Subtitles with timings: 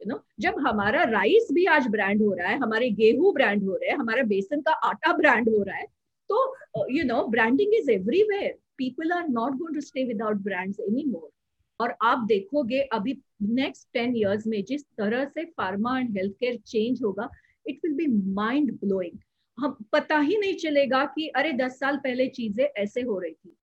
[0.00, 3.74] You know जब हमारा rice भी आज ब्रांड हो रहा है, हमारे गेहूँ ब्रांड हो
[3.74, 5.86] रहे हैं, हमारा बेसन का आटा ब्रांड हो रहा है
[6.30, 11.04] तो you know branding is everywhere people are not going to stay without brands any
[11.06, 11.28] more
[11.80, 16.56] और आप देखोगे अभी नेक्स्ट टेन इयर्स में जिस तरह से pharma and health care
[16.66, 17.28] change होगा
[17.66, 19.18] it will be mind blowing
[19.58, 23.56] हम, पता ही नहीं चलेगा कि, अरे, दस साल पहले चीज़ें ऐसे हो रही थी।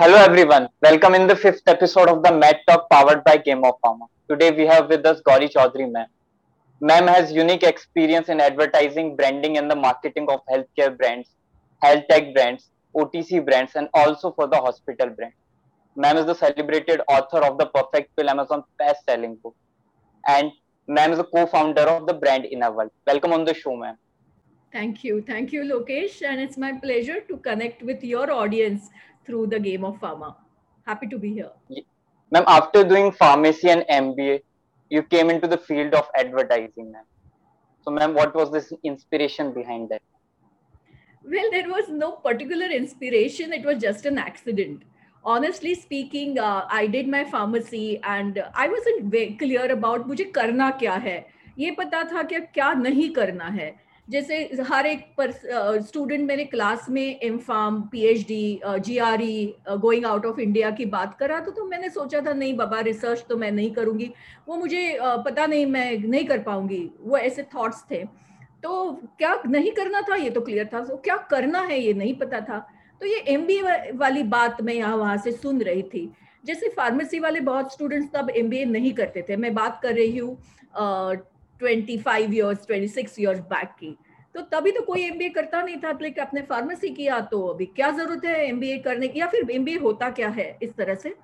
[0.00, 3.74] Hello everyone, welcome in the fifth episode of the Med Talk powered by Game of
[3.84, 4.06] Pharma.
[4.30, 6.06] Today we have with us Gauri Chaudhary ma'am.
[6.80, 11.30] Ma'am has unique experience in advertising, branding and the marketing of healthcare brands,
[11.82, 15.32] health tech brands, OTC brands and also for the hospital brand.
[15.96, 19.56] Ma'am is the celebrated author of the Perfect Pill Amazon best selling book
[20.28, 20.52] and
[20.86, 22.92] ma'am is the co-founder of the brand Inner World.
[23.04, 23.96] Welcome on the show ma'am.
[24.70, 25.22] Thank you.
[25.22, 26.22] Thank you, Lokesh.
[26.22, 28.90] And it's my pleasure to connect with your audience
[29.27, 30.35] through the game of pharma.
[30.85, 31.51] Happy to be here.
[31.69, 31.83] Yeah.
[32.31, 34.41] Ma'am, after doing pharmacy and MBA,
[34.89, 37.05] you came into the field of advertising, ma'am.
[37.83, 40.01] So, ma'am, what was this inspiration behind that?
[41.23, 43.53] Well, there was no particular inspiration.
[43.53, 44.83] It was just an accident.
[45.25, 50.69] Honestly speaking, uh, I did my pharmacy and I wasn't very clear about मुझे करना
[50.79, 51.15] क्या है
[51.59, 53.69] ये पता था कि क्या नहीं करना है
[54.08, 54.36] जैसे
[54.68, 55.20] हर एक
[55.86, 60.40] स्टूडेंट मेरे क्लास में M pharm P H D G R E going out of
[60.40, 63.70] India की बात करा तो, तो मैंने सोचा था नहीं बाबा रिसर्च तो मैं नहीं
[63.74, 64.10] करूँगी।
[64.48, 68.04] वो मुझे पता नहीं मैं नहीं कर पाऊँगी। वो ऐसे थॉट्स थे।
[68.62, 70.14] तो क्या नहीं करना था?
[70.16, 71.80] ये तो क्लियर था। तो क्या करना है?
[71.80, 72.66] ये नहीं पता था।
[73.00, 73.60] तो ये एम बी
[73.96, 76.10] वाली बात मैं यहाँ वहाँ से सुन रही थी।
[76.44, 80.36] जैसे फार्मेसी वाले बहुत स्टूडेंट्स तब एमबीए नहीं करते थे। मैं बात कर रही हूँ
[81.58, 83.96] twenty five years twenty six years back की।
[84.34, 87.90] तो तभी तो कोई एमबीए करता नहीं था लेकिन आपने फार्मेसी किया तो अभी क्या
[87.90, 91.14] ज़रूरत है एमबीए करने की या फिर एमबीए होता क्या है इस तरह से?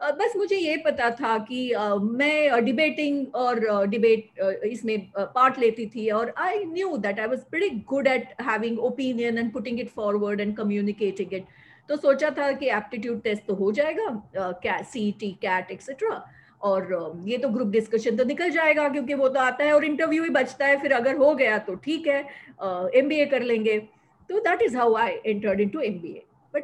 [0.00, 1.58] बस मुझे ये पता था कि
[2.02, 7.78] मैं डिबेटिंग और डिबेट इसमें पार्ट लेती थी और I knew that I was pretty
[7.88, 11.46] good at having opinion and putting it forward and communicating it
[11.88, 16.24] तो सोचा था कि एप्टीट्यूड टेस्ट तो हो जाएगा सी टी कैट एक्सेट्रा
[16.64, 20.22] और ये तो ग्रुप डिस्कशन तो निकल जाएगा क्योंकि वो तो आता है और इंटरव्यू
[20.24, 22.20] ही बचता है, फिर अगर हो गया तो ठीक है
[22.98, 23.78] एम ए कर लेंगे।
[24.30, 26.00] तो that is how I entered into M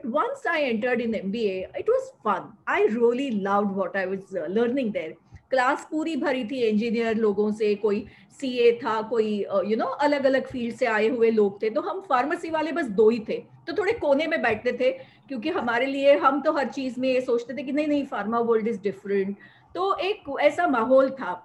[0.07, 4.07] once I entered in M B A it was fun I really love what I
[4.07, 5.15] was learning there
[5.51, 8.05] class पूरी भरी थी इंजीनियर लोगों से, कोई
[8.41, 11.81] सी ए था, कोई यू नो अलग अलग फ़ील्ड से आए हुए लोग थे। तो
[11.81, 14.91] हम फार्मेसी वाले बस दो ही थे। तो थोड़े कोने में बैठते थे,
[15.29, 18.39] क्योंकि हमारे लिए हम तो हर चीज़ में ये सोचते थे कि नहीं नहीं फार्मा
[18.41, 19.37] वर्ल्ड इज़ डिफरेंट
[19.75, 21.41] तो एक ऐसा माहौल था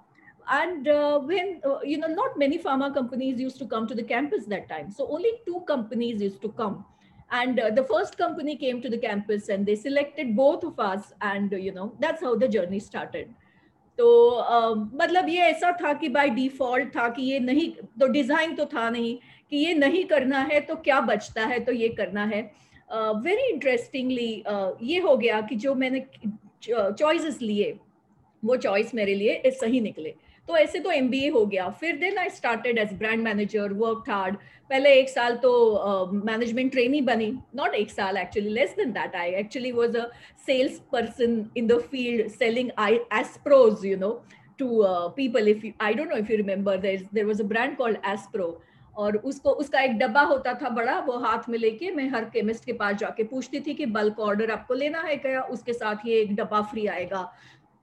[0.47, 4.03] and uh, when uh, you know not many pharma companies used to come to the
[4.03, 6.85] campus that time so only two companies used to come
[7.31, 11.13] and uh, the first company came to the campus and they selected both of us
[11.21, 13.33] and you know that's how the journey started
[13.99, 14.05] तो
[14.43, 17.69] uh, मतलब ये ऐसा था कि by default था कि ये नहीं
[17.99, 19.17] तो डिज़ाइन तो था नहीं
[19.49, 22.41] कि ये नहीं करना है तो क्या बचता है तो ये करना है
[22.93, 26.05] वेरी uh, इंटरेस्टिंगली uh, ये हो गया कि जो मैंने
[26.67, 27.71] चॉइसेस लिए
[28.45, 30.13] वो चॉइस मेरे लिए सही निकले।
[30.47, 34.35] तो ऐसे तो एमबीए हो गया। फिर then I started as brand manager work hard
[34.69, 39.31] पहले एक साल तो मैनेजमेंट ट्रेनी बनी। नॉट एक साल actually less than that I
[39.39, 40.05] actually was a
[40.45, 44.11] sales person in the field selling I Aspros you know
[44.59, 44.83] to
[45.15, 48.57] people if I don't know if you remember there was a brand called Aspro
[48.95, 52.65] और उसको, उसका एक डब्बा होता था बड़ा, वो हाथ में लेके मैं हर केमिस्ट
[52.65, 55.41] के पास जाके पूछती थी कि बल्क ऑर्डर आपको लेना है क्या?
[55.41, 57.31] उसके साथ ये एक डब्बा फ्री आएगा।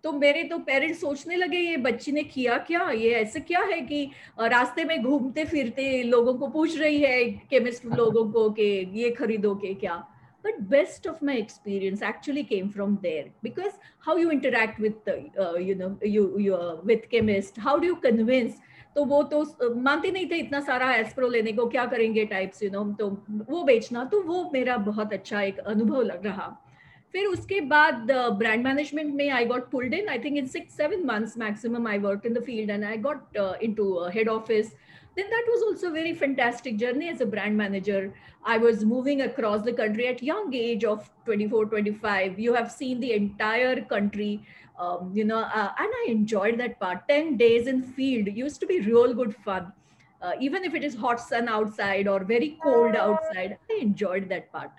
[0.02, 2.90] तो मेरे तो पेरेंट्स सोचने लगे ये बच्ची ने किया क्या?
[2.90, 4.04] ये ऐसे क्या है कि
[4.38, 9.54] रास्ते में घूमते फिरते लोगों को पूछ रही है केमिस्ट लोगों को कि ये खरीदो
[9.54, 10.02] के क्या?
[10.44, 15.56] But best of my experience actually came from there because how you interact the, uh,
[15.56, 17.60] you know you you uh, with chemist
[18.94, 22.24] तो वो तो मानते नहीं थे इतना सारा एस्प्रो लेने को क्या करेंगे?
[22.24, 23.06] टाइप्स यू नो तो
[23.50, 26.48] वो बेचना तो वो मेरा बहुत अच्छा एक अनुभव लग रहा।
[27.11, 31.05] फिर उसके बाद ब्रांड मैनेजमेंट में I got pulled in I think in six seven
[31.05, 34.71] months maximum I work in the field and I got in to head office
[35.17, 38.01] then that was also a very fantastic journey as a brand manager
[38.55, 42.99] i was moving across the country at young age of 24 25 you have seen
[42.99, 44.29] the entire country
[44.79, 48.67] um, you know uh, and i enjoyed that part 10 days in field used to
[48.67, 49.71] be real good fun
[50.21, 54.51] uh, even if it is hot sun outside or very cold outside i enjoyed that
[54.51, 54.69] part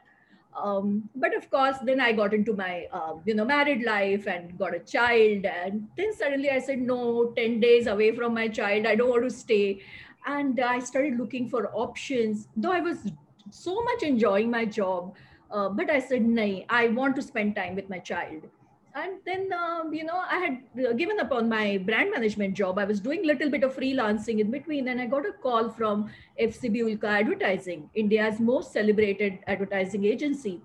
[0.62, 4.58] um, but of course then i got into my uh, you know married life and
[4.58, 8.86] got a child and then suddenly i said no 10 days away from my child
[8.86, 9.82] i don't want to stay
[10.26, 13.12] and i started looking for options though i was
[13.54, 15.16] so much enjoying my job.
[15.52, 18.48] Uh, but I said, no, I want to spend time with my child.
[18.96, 22.78] And then, um, you know, I had uh, given up on my brand management job.
[22.78, 25.70] I was doing a little bit of freelancing in between, and I got a call
[25.72, 30.62] from FCB Ulka Advertising, India's most celebrated advertising agency.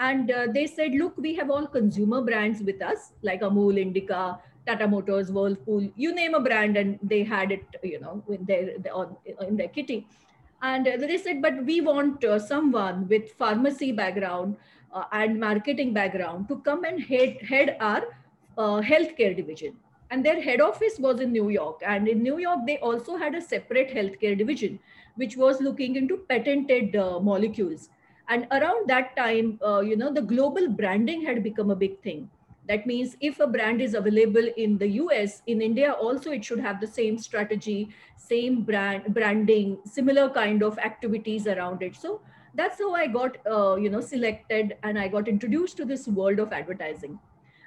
[0.00, 4.40] And uh, they said, look, we have all consumer brands with us, like Amul, Indica,
[4.66, 8.70] Tata Motors, Whirlpool, you name a brand, and they had it, you know, in their,
[9.46, 10.06] in their kitty.
[10.60, 14.56] And they said, but we want uh, someone with pharmacy background
[14.92, 18.02] uh, and marketing background to come and head, head our
[18.56, 19.76] uh, healthcare division.
[20.10, 21.82] And their head office was in New York.
[21.86, 24.78] And in New York, they also had a separate healthcare division,
[25.16, 27.90] which was looking into patented uh, molecules.
[28.28, 32.30] And around that time, uh, you know, the global branding had become a big thing
[32.68, 36.60] that means if a brand is available in the US, in India also it should
[36.60, 41.96] have the same strategy, same brand branding, similar kind of activities around it.
[41.96, 42.20] So
[42.54, 46.38] that's how I got uh, you know selected and I got introduced to this world
[46.38, 47.18] of advertising.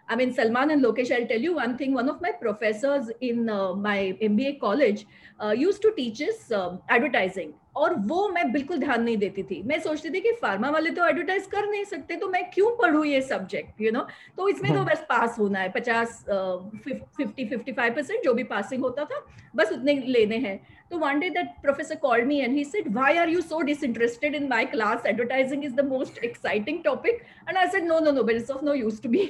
[0.09, 1.93] I mean, Salman and Lokesh, I'll tell you one thing.
[1.93, 5.05] One of my professors in uh, my MBA college
[5.41, 7.53] uh, used to teach us uh, advertising.
[7.75, 11.05] और वो मैं बिल्कुल ध्यान नहीं देती थी। मैं सोचती थी कि फार्मा वाले तो
[11.07, 14.05] एडवर्टाइज कर नहीं सकते तो मैं क्यों पढ़ू ये सब्जेक्ट यू नो
[14.37, 18.43] तो इसमें तो हाँ। बस पास होना है पचास फिफ्टी फिफ्टी फाइव परसेंट जो भी
[18.51, 19.25] पासिंग होता था
[19.55, 20.59] बस उतने लेने हैं।
[20.91, 24.35] तो one day that professor call me and he said why are you so disinterested
[24.35, 28.23] in my class advertising is the most exciting topic and I said no no no
[28.23, 29.21] but of no use to be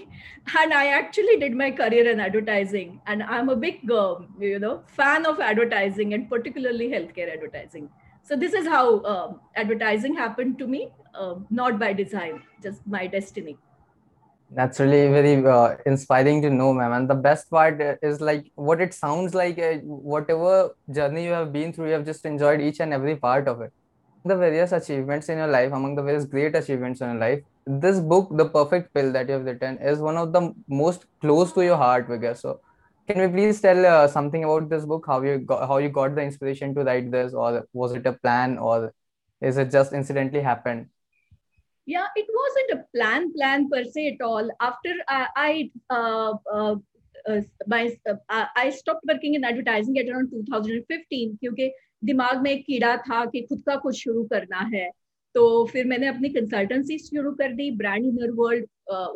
[0.58, 3.92] and I actually did my career in advertising and I am a big
[4.44, 7.88] you know fan of advertising and particularly health care advertising
[8.24, 13.08] So this is how uh, advertising happened to me, uh, not by design, just my
[13.08, 13.58] destiny.
[14.54, 16.92] That's really very uh, inspiring to know ma'am.
[16.92, 21.54] And the best part is like what it sounds like uh, whatever journey you have
[21.54, 23.72] been through you have just enjoyed each and every part of it.
[24.26, 28.00] The various achievements in your life among the various great achievements in your life this
[28.00, 31.64] book the perfect pill that you have written is one of the most close to
[31.64, 32.36] your heart Vigya.
[32.38, 32.60] so
[33.09, 36.15] can we please tell uh, something about this book how you got how you got
[36.15, 38.93] the inspiration to write this or was it a plan or
[39.41, 40.87] is it just incidentally happened
[41.87, 46.75] yeah it wasn't a plan plan per se at all after uh, i uh, uh,
[47.29, 51.73] uh, my uh, i stopped working in advertising at around 2015 क्योंकि
[52.05, 54.91] दिमाग में एक कीड़ा था कि खुद का कुछ शुरू करना है
[55.35, 58.67] तो फिर मैंने अपनी कंसल्टेंसी शुरू कर दी ब्रांड इनर वर्ल्ड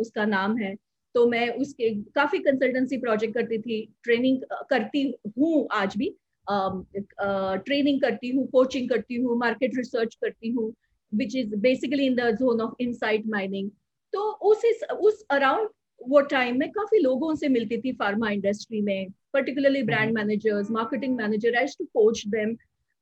[0.01, 0.75] उसका नाम है
[1.16, 5.04] तो मैं उसके काफ़ी कंसल्टेंसी प्रोजेक्ट करती थी ट्रेनिंग करती
[5.40, 6.16] हूँ आज भी।
[6.48, 10.74] ट्रेनिंग करती हूँ कोचिंग करती हूँ मार्केट रिसर्च करती हूँ
[11.14, 12.94] which is basically in the zone of in
[13.28, 13.70] mining
[14.14, 15.70] तो उस उस अराउंड
[16.02, 21.16] वो टाइम में काफ़ी लोगों से मिलती थी फार्मा इंडस्ट्री में particularly brand managers marketing
[21.16, 22.50] manager as to coach them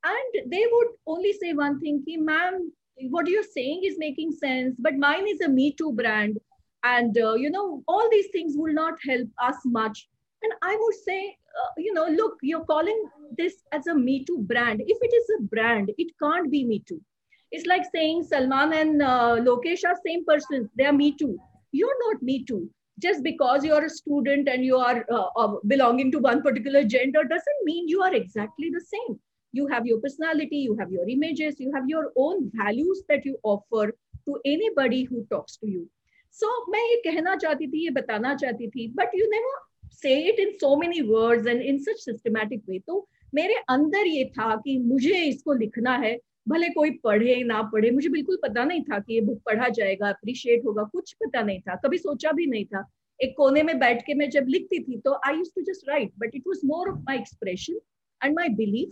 [0.03, 2.71] and they would only say one thing ma'am
[3.13, 6.39] what your are saying is making sense but mine is a me too brand
[6.83, 10.07] and uh, you know all these things will not help us much
[10.43, 11.19] and i would say
[11.61, 13.03] uh, you know look you're calling
[13.37, 16.83] this as a me too brand if it is a brand it can't be me
[16.87, 17.01] too
[17.53, 20.69] it's like saying Salman and uh, Lokesh are same person.
[20.75, 21.37] They are me too.
[21.71, 22.67] You're not me too.
[22.99, 27.61] Just because you're a student and you are uh, belonging to one particular gender doesn't
[27.63, 29.19] mean you are exactly the same.
[29.51, 33.37] You have your personality, you have your images, you have your own values that you
[33.43, 33.93] offer
[34.25, 35.87] to anybody who talks to you.
[36.35, 39.53] So, मैं ये कहना चाहती थी, ये बताना चाहती थी but you never
[39.97, 42.79] say it in so many words and in such systematic way.
[42.87, 47.91] तो मेरे अंदर ये था कि मुझे इसको लिखना है, भले कोई पढ़े ना पढ़े,
[47.91, 51.59] मुझे बिल्कुल पता नहीं था कि ये बुक पढ़ा जाएगा अप्रिशिएट होगा, कुछ पता नहीं
[51.59, 52.85] था, कभी सोचा भी नहीं था
[53.19, 56.11] एक कोने में बैठ के मैं जब लिखती थी तो I used to just write
[56.19, 57.79] but it was more of my expression
[58.21, 58.91] and my belief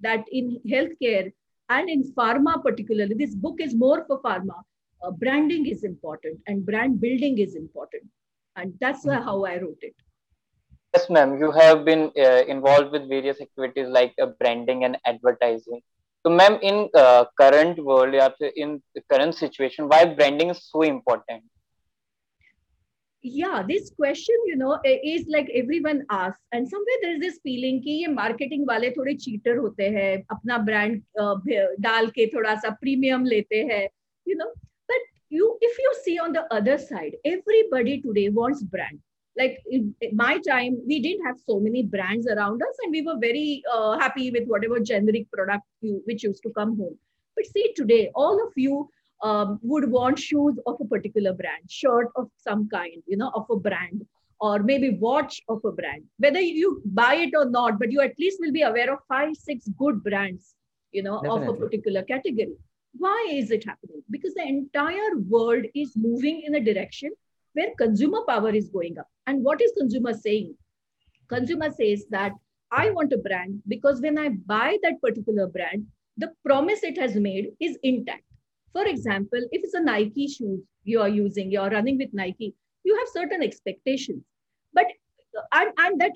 [0.00, 1.32] that in health care
[1.68, 4.62] and in pharma particularly this book is more for pharma
[5.01, 8.03] uh, branding is important and brand building is important
[8.55, 9.23] and that's mm-hmm.
[9.23, 9.95] how i wrote it
[10.93, 15.81] yes ma'am you have been uh, involved with various activities like uh, branding and advertising
[16.25, 16.87] तो ma'am इन
[17.37, 18.77] current world या फिर in
[19.09, 21.43] current situation why branding is so important
[23.23, 24.73] yeah this question you know
[25.11, 29.13] is like everyone asks and somewhere there is this feeling कि ये marketing वाले थोड़े
[29.23, 31.01] cheater होते हैं अपना ब्रांड
[31.85, 33.87] डाल के थोड़ा सा प्रीमियम लेते हैं
[34.29, 34.68] you know but
[35.30, 38.98] you if you see on the other side everybody today wants brand.
[39.38, 43.16] Like in, my time we didn't have so many brands around us and we were
[43.18, 46.98] very uh, happy with whatever generic product you, which used to come home.
[47.36, 48.88] But see today all of you
[49.22, 53.46] um, would want shoes of a particular brand shirt of some kind you know of
[53.50, 54.04] a brand
[54.40, 56.02] or maybe watch of a brand.
[56.18, 59.36] Whether you buy it or not but you at least will be aware of five
[59.36, 60.54] six good brands
[60.90, 61.48] you know Definitely.
[61.48, 62.56] of a particular category
[62.92, 64.02] Why is it happening?
[64.10, 67.10] Because the entire world is moving in a direction
[67.52, 69.08] where consumer power is going up.
[69.26, 70.54] And what is consumer saying?
[71.28, 72.32] Consumer says that
[72.72, 77.16] I want a brand because when I buy that particular brand, the promise it has
[77.16, 78.24] made is intact.
[78.72, 82.54] For example, if it's a Nike shoes you are using, you're running with Nike,
[82.84, 84.22] you have certain expectations.
[84.72, 84.86] But
[85.52, 86.12] and, and that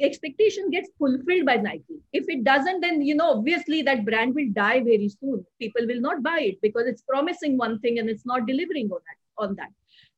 [0.00, 2.00] expectation gets fulfilled by Nike.
[2.12, 5.44] If it doesn't, then you know obviously that brand will die very soon.
[5.60, 8.98] People will not buy it because it's promising one thing and it's not delivering on
[8.98, 9.18] that.
[9.38, 9.70] On that,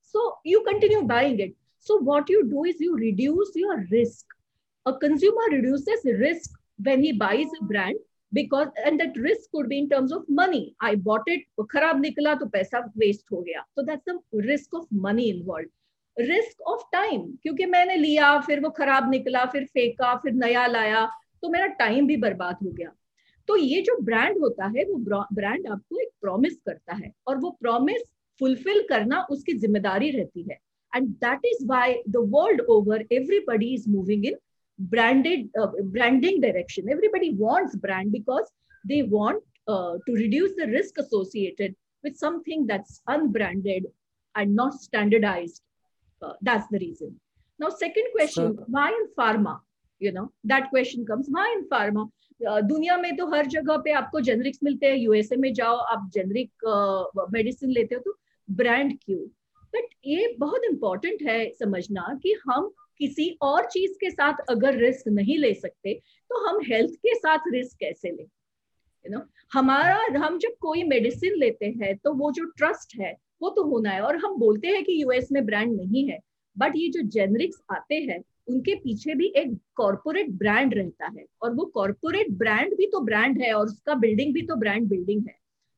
[0.03, 1.55] so you continue buying it.
[1.79, 4.27] So what you do is you reduce your risk.
[4.87, 6.51] A consumer reduces risk
[6.83, 7.95] when he buys a brand
[8.33, 10.75] because and that risk could be in terms of money.
[10.81, 13.65] I bought it, खराब निकला तो पैसा waste हो गया.
[13.75, 15.71] So that's the risk of money involved.
[16.20, 21.06] Risk of time क्योंकि मैंने लिया, फिर वो खराब निकला, फिर फेंका, फिर नया लाया
[21.44, 22.92] तो मेरा टाइम भी बर्बाद हो गया।
[23.48, 27.50] तो ये जो ब्रांड होता है, वो ब्रांड आपको एक प्रॉमिस करता है और वो
[27.62, 28.02] प्रॉमिस
[28.42, 30.58] फुलफिल करना उसकी ज़िम्मेदारी रहती है।
[30.94, 34.38] And that is why the world over everybody is moving in
[34.80, 38.46] branded branding direction everybody wants brand because
[38.86, 39.44] they want
[40.06, 43.88] to reduce the risk associated with something that's unbranded
[44.36, 45.62] and not standardised
[46.22, 47.20] uh, that's the reason.
[47.60, 49.60] Now, second question, so, why in pharma?
[50.02, 52.10] You know, that question comes, why in pharma?
[52.40, 56.10] Uh, दुनिया में तो हर जगह पे आपको generics मिलते हैं USA में जाओ आप
[56.14, 56.52] जेनरिक
[57.34, 58.14] मेडिसिन uh, लेते हो तो
[58.50, 59.20] ब्रांड क्यों
[59.74, 65.08] बट ये बहुत इंपॉर्टेंट है समझना कि हम किसी और चीज़ के साथ अगर रिस्क
[65.08, 65.94] नहीं ले सकते
[66.30, 69.22] तो हम हेल्थ के साथ रिस्क कैसे लें यू नो
[69.54, 73.90] हमारा हम जब कोई मेडिसिन लेते हैं तो वो जो ट्रस्ट है वो तो होना
[73.90, 76.20] है और हम बोलते हैं कि यूएस में ब्रांड नहीं है
[76.56, 81.54] बट ये जो जेनरिक्स आते हैं, उनके पीछे भी एक कॉरपोरेट ब्रांड रहता है और
[81.56, 85.36] वो कॉरपोरेट ब्रांड भी तो ब्रांड है और उसका बिल्डिंग भी तो ब्रांड बिल्डिंग है।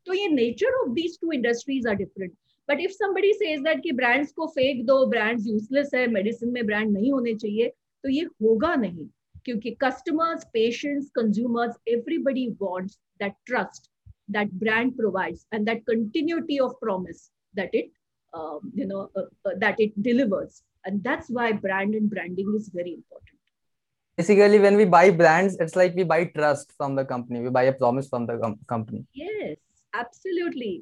[0.07, 2.31] तो ये nature of these two industries are different
[2.69, 6.65] but if somebody says that कि ब्रांड्स को फेंक दो ब्रांड्स यूजलेस है मेडिसिन में
[6.65, 7.67] ब्रांड नहीं होने चाहिए
[8.03, 9.07] तो ये होगा नहीं,
[9.45, 13.89] क्योंकि customers patients consumers everybody wants that trust
[14.31, 17.91] that brand provides and that continuity of promise that it
[18.33, 22.69] um, you know uh, uh, that it delivers and that's why brand and branding is
[22.69, 23.37] very important
[24.17, 27.63] basically when we buy brands it's like we buy trust from the company we buy
[27.63, 29.57] a promise from the com- company yes
[29.93, 30.73] absolutely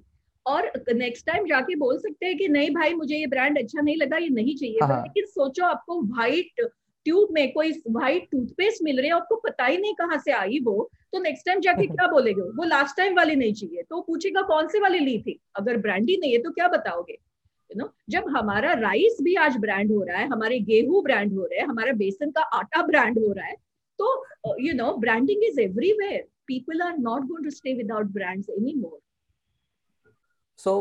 [0.48, 3.96] और next time जाके बोल सकते हैं कि नहीं भाई मुझे ये ब्रांड अच्छा नहीं
[3.98, 5.02] लगा ये नहीं चाहिए हाँ.
[5.02, 6.62] लेकिन सोचो आपको व्हाइट
[7.06, 10.60] ट्यूब में कोई व्हाइट टूथपेस्ट मिल रही है आपको पता ही नहीं कहाँ से आई
[10.60, 12.42] वो तो नेक्स्ट टाइम जाके क्या बोलेगे?
[12.42, 15.40] वो लास्ट टाइम वाली नहीं चाहिए। तो पूछेगा कौन से वाली ली थी?
[15.56, 17.14] अगर ब्रांड ही नहीं है तो क्या बताओगे?
[17.70, 21.46] यू नो जब हमारा राइस भी आज ब्रांड हो रहा है हमारे गेहूँ ब्रांड हो
[21.46, 23.56] रहे हैं हमारा बेसन का आटा ब्रांड हो रहा है
[24.00, 28.74] तो you know branding is everywhere people are not going to stay without brands any
[28.74, 29.00] more
[30.60, 30.74] so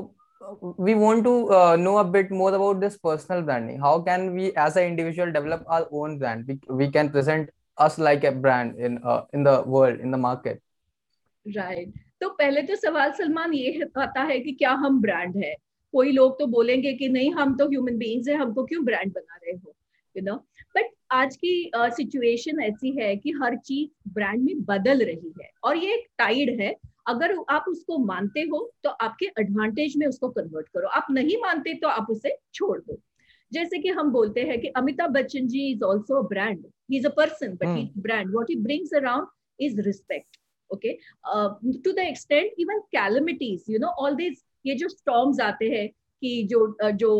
[0.76, 4.52] we want to uh, know a bit more about this personal branding how can we
[4.54, 8.76] as an individual develop our own brand we, we can present us like a brand
[8.76, 10.62] in uh, in the world in the market
[11.46, 11.88] right
[12.20, 15.54] तो पहले तो सवाल सलमान ये आता है कि क्या हम ब्रांड है
[15.94, 19.36] कोई लोग तो बोलेंगे कि नहीं हम तो ह्यूमन बीइंग्स है हमको क्यों ब्रांड बना
[19.36, 19.74] रहे हो
[20.16, 20.34] यू नो
[20.76, 25.50] बट आज की सिचुएशन uh, ऐसी है कि हर चीज़ ब्रांड में बदल रही है
[25.64, 26.74] और ये एक टाइड है
[27.08, 31.74] अगर आप उसको मानते हो तो आपके एडवांटेज में उसको कन्वर्ट करो। आप नहीं मानते
[31.74, 32.98] तो आप उसे छोड़ दो।
[33.52, 37.10] जैसे कि हम बोलते हैं कि Amitabh Bachchan ji is also brand he is a
[37.16, 39.26] person but he brand what he brings around
[39.60, 40.36] is respect
[40.70, 40.92] okay
[41.84, 46.42] to the extent even calamities you know all this ये जो स्टॉर्म्स आते हैं कि
[46.50, 47.10] जो uh, जो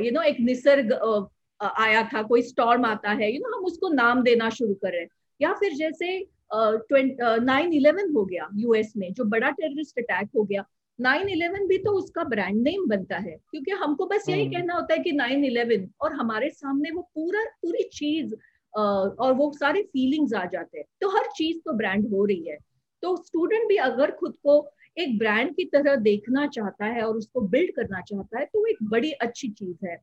[0.00, 3.48] you uh, know एक Nisarga uh, आया था कोई स्टॉर्म आता है यू you नो
[3.48, 5.08] know, हम उसको नाम देना शुरू कर रहे हैं।
[5.40, 10.64] या फिर जैसे नाइन इलेवन हो गया यूएस में जो बड़ा टेररिस्ट अटैक हो गया।
[10.98, 14.74] नाइन इलेवन भी तो उसका ब्रांड नेम बनता है क्योंकि हमको बस यही हम्म। कहना
[14.74, 18.34] होता है कि नाइन इलेवन और हमारे सामने वो पूरा पूरी चीज़
[18.74, 22.56] और वो सारे फीलिंग्स आ जाते हैं। तो हर चीज़ तो ब्रांड हो रही है।
[23.02, 24.54] तो स्टूडेंट भी अगर खुद को
[24.96, 28.66] एक ब्रांड की तरह देखना चाहता है और उसको बिल्ड करना चाहता है तो वो
[28.66, 29.96] एक बड़ी अच्छी चीज़ है।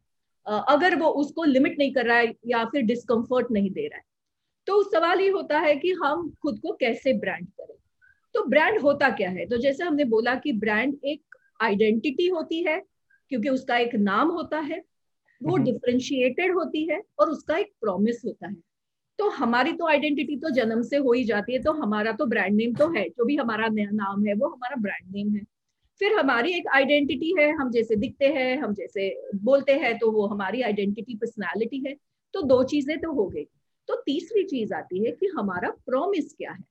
[0.48, 4.04] अगर वो उसको लिमिट नहीं कर रहा है या फिर डिस्कम्फर्ट नहीं दे रहा है।
[4.70, 7.76] तो सवाल ये होता है कि हम खुद को कैसे ब्रांड करें?
[8.36, 9.46] तो ब्रांड होता क्या है?
[9.46, 12.80] तो जैसे हमने बोला कि ब्रांड एक आइडेंटिटी होती है
[13.32, 14.82] क्योंकि उसका एक नाम होता है
[15.42, 18.56] वो डिफ्रेंशिएटेड हम्म। होती है और उसका एक प्रॉमिस होता है।
[19.20, 22.56] तो हमारी तो आइडेंटिटी तो जन्म से हो ही जाती है तो हमारा तो ब्रांड
[22.56, 25.44] नेम तो है जो भी हमारा नाम है वो हमारा ब्रांड नेम है।
[26.02, 30.28] फिर हमारी एक आइडेंटिटी है हम जैसे दिखते हैं हम जैसे बोलते हैं तो वो
[30.28, 31.96] हमारी आइडेंटिटी पर्सनैलिटी है।
[32.34, 33.48] तो दो चीज़ें तो हो गई।
[33.90, 36.64] तो तीसरी चीज़ आती है कि हमारा प्रॉमिस क्या है?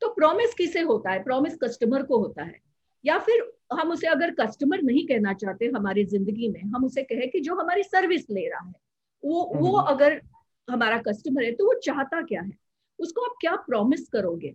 [0.00, 1.22] तो प्रॉमिस किसे होता है?
[1.22, 2.60] प्रॉमिस कस्टमर को होता है।
[3.06, 7.26] या फिर हम उसे अगर कस्टमर नहीं कहना चाहते हमारी ज़िंदगी में हम उसे कहे
[7.26, 8.74] कि जो हमारी सर्विस ले रहा है
[9.24, 10.20] वो वो हम्म। अगर
[10.70, 12.52] हमारा कस्टमर है तो वो चाहता क्या है?
[12.98, 14.54] उसको आप क्या प्रॉमिस करोगे?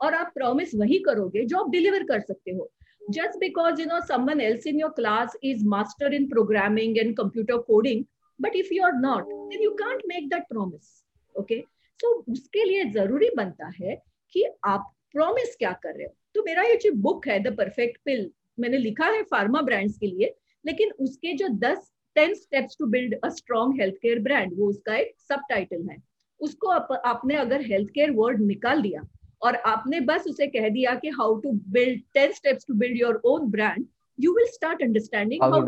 [0.00, 2.70] और आप प्रॉमिस वही करोगे जो आप डिलीवर कर सकते हो।
[3.14, 7.58] Just because you know someone else in your class is master in programming and computer
[7.70, 8.00] coding
[8.40, 11.05] but if you are not then you can't make that promise.
[11.40, 11.60] Okay?
[12.00, 13.96] So उसके लिए ज़रूरी बनता है
[14.34, 16.14] कि आप प्रॉमिस क्या कर रहे हो?
[16.34, 20.06] तो मेरा ये जो बुक है द परफेक्ट पिल मैंने लिखा है फार्मा ब्रांड्स के
[20.06, 24.68] लिए लेकिन उसके जो दस ten steps to build a strong health care brand वो
[24.68, 25.96] उसका एक सब टाइटल है।
[26.40, 29.02] उसको आप, आपने अगर हेल्थ केयर वर्ड निकाल दिया
[29.42, 33.20] और आपने बस उसे कह दिया कि how to build ten steps to build your
[33.24, 33.86] own brand
[34.18, 35.62] you will start understanding how.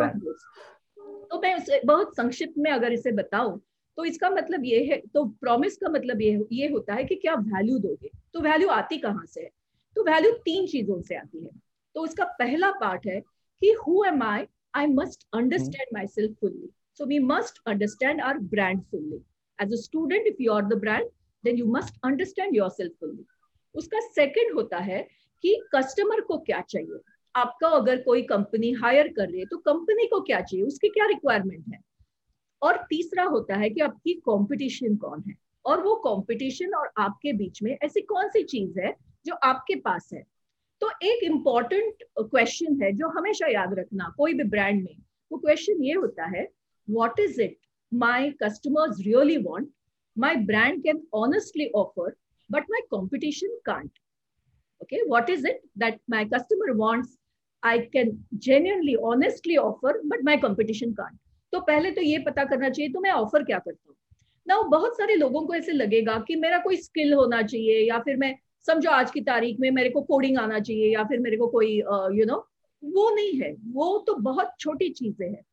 [1.30, 3.60] तो मैं उसे बहुत संक्षिप्त में अगर इसे बताऊँ
[3.98, 7.34] तो इसका मतलब ये है तो प्रॉमिस का मतलब ये ये होता है कि क्या
[7.36, 8.10] वैल्यू दोगे?
[8.34, 9.50] तो वैल्यू आती कहाँ से है?
[9.96, 11.50] तो वैल्यू तीन चीज़ों से आती है।
[11.96, 13.20] तो उसका पहला पार्ट है
[13.62, 18.82] कि who am I I must understand myself fully so we must understand our brand
[18.90, 19.20] fully
[19.58, 21.08] as a student if you are the brand
[21.44, 23.24] then you must understand yourself fully
[23.74, 25.02] उसका सेकेंड होता है
[25.44, 27.00] कि customer को क्या चाहिए?
[27.34, 30.66] आपका अगर कोई कंपनी हायर कर रही है तो कंपनी को क्या चाहिए?
[30.66, 31.80] उसकी क्या रिक्वायरमेंट है?
[32.62, 35.34] और तीसरा होता है कि आपकी कंपटीशन कौन है
[35.64, 38.94] और वो कंपटीशन और आपके बीच में ऐसी कौन सी चीज़ है
[39.26, 40.22] जो आपके पास है
[40.82, 44.96] तो एक इंपॉर्टेंट क्वेश्चन है जो हमेशा याद रखना कोई भी ब्रांड में
[45.30, 46.46] वो क्वेश्चन ये होता है
[46.88, 47.56] what is it
[47.92, 49.70] my customers really want
[50.16, 52.14] my brand can honestly offer
[52.50, 53.90] but my competition can't
[54.80, 57.16] Okay, what is it that my customer wants?
[57.62, 61.18] I can genuinely, honestly offer, but my competition can't.
[61.52, 63.96] तो पहले तो ये पता करना चाहिए तो मैं offer क्या करता हूँ?
[64.48, 68.16] ना बहुत सारे लोगों को ऐसे लगेगा कि मेरा कोई स्किल होना चाहिए या फिर
[68.16, 68.36] मैं
[68.66, 71.76] समझो आज की तारीख में मेरे को कोडिंग आना चाहिए या फिर मेरे को कोई
[71.76, 72.40] you uh, know you know,
[72.84, 75.44] वो नहीं है। वो तो बहुत छोटी चीज़ें हैं।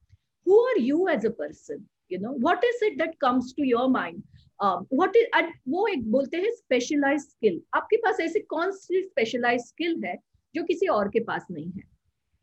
[0.47, 3.87] Who are you as a person you know what is it that comes to your
[3.87, 4.23] mind
[4.63, 5.25] what is
[5.69, 10.17] वो एक बोलते हैं स्पेशलाइज स्किल आपके पास ऐसी कौन सी स्पेशलाइज स्किल है
[10.55, 11.83] जो किसी और के पास नहीं है?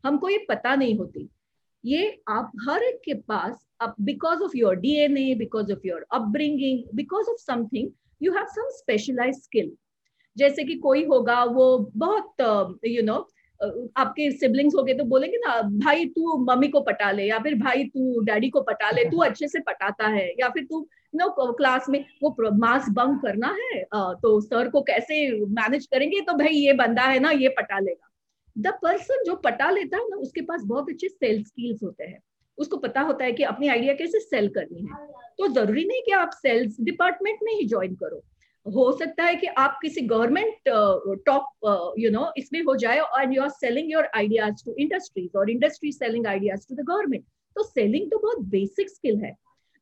[0.05, 1.29] हमको ये पता नहीं होती।
[1.85, 3.67] ये आप हर एक के पास
[4.01, 7.91] because of your DNA because of your upbringing because of something
[8.21, 9.71] you have some specialise skill
[10.37, 12.35] जैसे कि कोई होगा वो बहुत
[12.85, 13.23] you uh, know you know,
[13.97, 17.55] आपके सिबलिंग्स हो गए तो बोलेंगे ना भाई तू मम्मी को पटा ले या फिर
[17.55, 21.53] भाई तू डैडी को पटा ले तू अच्छे से पटाता है या फिर तू नो
[21.53, 26.53] क्लास में वो मास बंक करना है तो सर को कैसे मैनेज करेंगे तो भाई
[26.53, 28.12] ये बंदा है ना ये पटा लेगा।
[28.55, 32.19] द पर्सन जो पटा लेता है ना, उसके पास बहुत अच्छे सेल स्किल्स होते हैं।
[32.57, 35.05] उसको पता होता है कि अपनी आइडिया कैसे सेल करनी है।
[35.37, 38.23] तो ज़रूरी नहीं कि आप सेल्स डिपार्टमेंट में ही ज्वाइन करो।
[38.65, 40.69] हो सकता है कि आप किसी गवर्नमेंट
[41.25, 45.49] टॉप यू नो इसमें हो जाए and you are selling your ideas to industries और
[45.49, 47.23] industry selling ideas to the government
[47.55, 49.35] तो सेलिंग तो बहुत बेसिक स्किल है।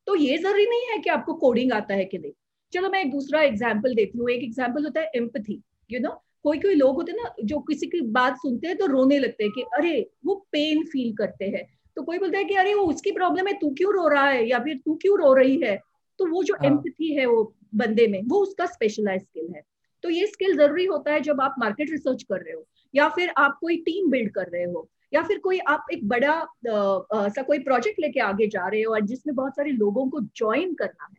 [0.06, 2.32] तो ये ज़रूरी नहीं है कि आपको कोडिंग आता है कि नहीं।
[2.72, 6.10] चलो मैं एक दूसरा एग्ज़ाम्पल देती हूँ। एक एग्ज़ाम्पल होता है एम्पथी यू नो
[6.44, 9.44] कोई कोई लोग होते हैं ना जो किसी की बात सुनते हैं तो रोने लगते
[9.44, 11.64] हैं कि अरे वो पेन फील करते हैं।
[11.96, 14.48] तो कोई बोलता है कि अरे वो उसकी प्रॉब्लम है तू क्यों रो रहा है?
[14.48, 15.76] या फिर तू क्यों रो रही है?
[16.18, 17.42] तो वो जो एम्पथी है वो
[17.74, 19.62] बंदे में वो उसका स्पेशलाइज स्किल है।
[20.04, 23.32] तो ये स्किल ज़रूरी होता है जब आप मार्केट रिसर्च कर रहे हो या फिर
[23.36, 26.34] आप कोई टीम बिल्ड कर रहे हो या फिर कोई आप एक बड़ा
[26.66, 30.74] सा कोई प्रोजेक्ट लेके आगे जा रहे हो और जिसमें बहुत सारे लोगों को ज्वाइन
[30.74, 31.16] करना है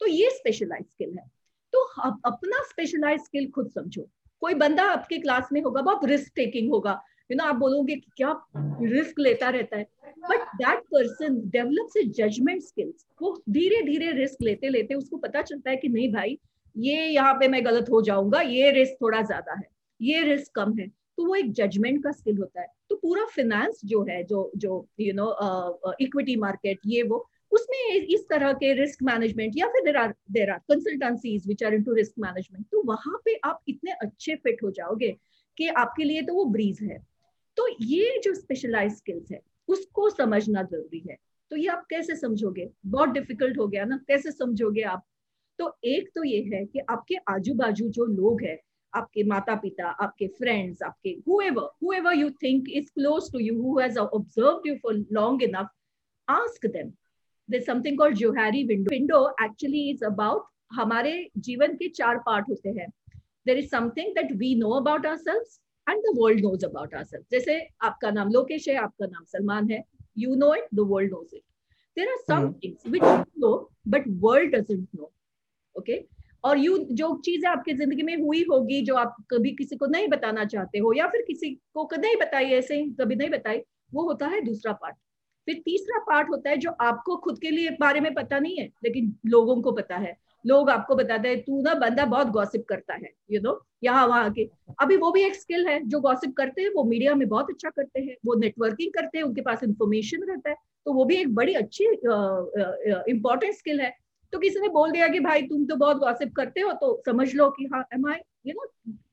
[0.00, 1.30] तो ये स्पेशलाइज स्किल है।
[1.72, 1.84] तो
[2.24, 4.08] अपना स्पेशलाइज स्किल खुद समझो।
[4.42, 7.00] कोई बंदा आपके क्लास में होगा बहुत रिस्क टेकिंग होगा।
[7.30, 8.34] यू नो आप बोलोगे कि क्या
[8.82, 9.86] रिस्क लेता रहता है।
[10.22, 15.42] But that person develops a judgement skills वो धीरे धीरे रिस्क लेते लेते उसको पता
[15.42, 16.38] चलता है कि नहीं भाई,
[16.76, 19.68] ये यहाँ पे मैं गलत हो जाऊँगा, ये रिस्क थोड़ा ज़्यादा है,
[20.00, 23.80] ये रिस्क कम है। तो वो एक जजमेंट का स्किल होता है। तो पूरा फिनेंस
[23.84, 29.02] जो है, जो जो यू नो इक्विटी मार्केट ये वो उसमें इस तरह के रिस्क
[29.02, 33.20] मैनेजमेंट या फिर there are there are consultancies which are into risk management तो वहाँ
[33.24, 35.16] पे आप इतने अच्छे फिट हो जाओगे
[35.58, 36.98] कि आपके लिए तो वो ब्रीज है।
[37.56, 41.16] तो ये जो स्पेशलाइज स्किल्स है, उसको समझना ज़रूरी है।
[41.50, 42.68] तो ये आप कैसे समझोगे?
[42.86, 45.04] बहुत डिफ़िकल्ट हो गया ना, कैसे समझोगे आप?
[45.58, 48.58] तो एक तो ये है कि आपके आजू बाजू जो लोग हैं,
[48.94, 53.78] आपके माता पिता आपके फ्रेंड्स आपके whoever whoever you think is close to you, who
[53.78, 55.70] has observed you for long enough,
[56.28, 56.92] ask them
[57.60, 62.88] something called Johari window window actually is about हमारे जीवन के चार पार्ट होते हैं।
[63.46, 67.60] There is something that we know about ourselves and the world knows about ourselves जैसे
[67.82, 69.82] आपका नाम लोकेश है आपका नाम सलमान है।
[70.18, 71.42] You know it the knows it
[71.96, 73.54] there are somethings which you know
[73.88, 75.12] but world doesn't know
[75.76, 76.04] okay
[76.44, 80.08] और you जो चीज़ें आपके ज़िंदगी में हुई होगी जो आप कभी किसी को नहीं
[80.08, 83.60] बताना चाहते हो या फिर किसी को नहीं बताई ऐसे ही कभी नहीं बताई
[83.94, 84.96] वो होता है दूसरा पार्ट
[85.46, 88.66] फिर तीसरा पार्ट होता है जो आपको खुद के लिए बारे में पता नहीं है,
[88.84, 92.94] लेकिन लोगों को पता है। लोग आपको बताते हैं, तू ना बंदा बहुत गॉसिप करता
[92.94, 94.48] है यू नो यहाँ वहाँ के
[94.80, 97.70] अभी वो भी एक स्किल है, जो गॉसिप करते हैं, वो मीडिया में बहुत अच्छा
[97.70, 101.34] करते हैं, वो नेटवर्किंग करते हैं, उनके पास इंफॉर्मेशन रहता है। तो वो भी एक
[101.34, 103.92] बड़ी अच्छी इंपॉर्टेंट स्किल है।
[104.32, 107.34] तो किसी ने बोल दिया कि, भाई, तुम तो बहुत गॉसिप करते हो तो समझ
[107.34, 108.66] लो कि हाँ am I you know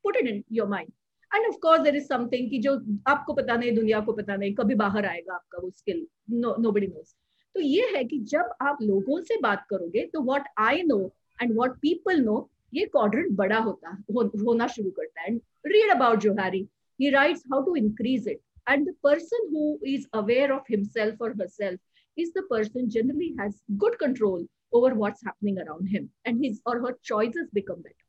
[0.04, 0.92] put it in your mind
[1.35, 2.75] and of course there is something कि जो
[3.09, 6.87] आपको पता नहीं दुनिया को पता नहीं कभी बाहर आएगा आपका वो skill no nobody
[6.87, 7.15] knows
[7.55, 11.01] तो ये है कि जब आप लोगों से बात करोगे तो what I know
[11.43, 12.39] and what people know
[12.75, 16.69] ये क्वाड्रेंट बड़ा होता हो, होना शुरू करता है read about Johari
[17.01, 21.35] he writes how to increase it and the person who is aware of himself or
[21.35, 21.79] herself
[22.17, 26.81] is the person generally has good control over what's happening around him and his or
[26.81, 28.07] her choices become better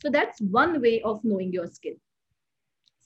[0.00, 1.94] so that's one way of knowing your skill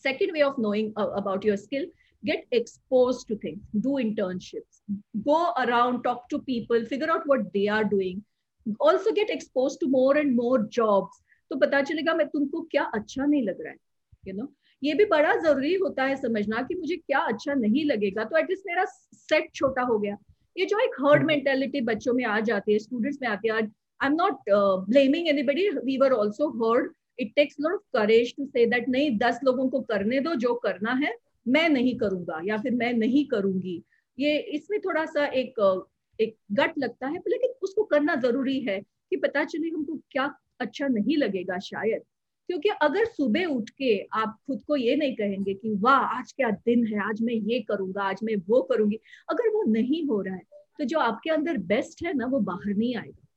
[0.08, 1.86] second way of knowing uh, about your skill
[2.24, 3.62] get exposed to things.
[3.86, 4.82] Do internships.
[5.26, 8.22] Go around talk to people figure out what they are doing.
[8.82, 13.26] Also get expose to more and more jobs तो पता चलेगा मैं तुमको क्या अच्छा
[13.26, 13.78] नहीं लग रहा है
[14.28, 14.48] यू नो
[14.84, 18.64] ये भी बड़ा ज़रूरी होता है समझना कि मुझे क्या अच्छा नहीं लगेगा। तो एटलीस्ट
[18.68, 20.18] मेरा सेट छोटा हो गया।
[20.58, 24.08] ये जो एक हर्ड मेंटेलिटी बच्चों में आ जाती है स्टूडेंट्स में आती है I
[24.08, 24.50] am not
[24.90, 29.17] blaming anybody we were also heard it takes lot of courage to say that नहीं,
[29.17, 31.13] दस लोगों को करने दो, जो करना है,
[31.47, 33.82] मैं नहीं करूँगा, या फिर मैं नहीं करूँगी।
[34.17, 35.60] ये इसमें थोड़ा सा एक
[36.19, 40.88] एक गट लगता है, लेकिन उसको करना ज़रूरी है कि पता चले हमको क्या अच्छा
[40.88, 42.02] नहीं लगेगा शायद।
[42.50, 46.50] क्योंकि अगर सुबह उठ के आप खुद को ये नहीं कहेंगे कि, वाह, आज क्या
[46.52, 50.36] दिन है, आज मैं ये करूँगा, आज मैं वो करूँगी। अगर वो नहीं हो रहा
[50.36, 50.41] है
[50.80, 53.28] तो जो आपके अंदर बेस्ट है ना, वो बाहर नहीं आएगा।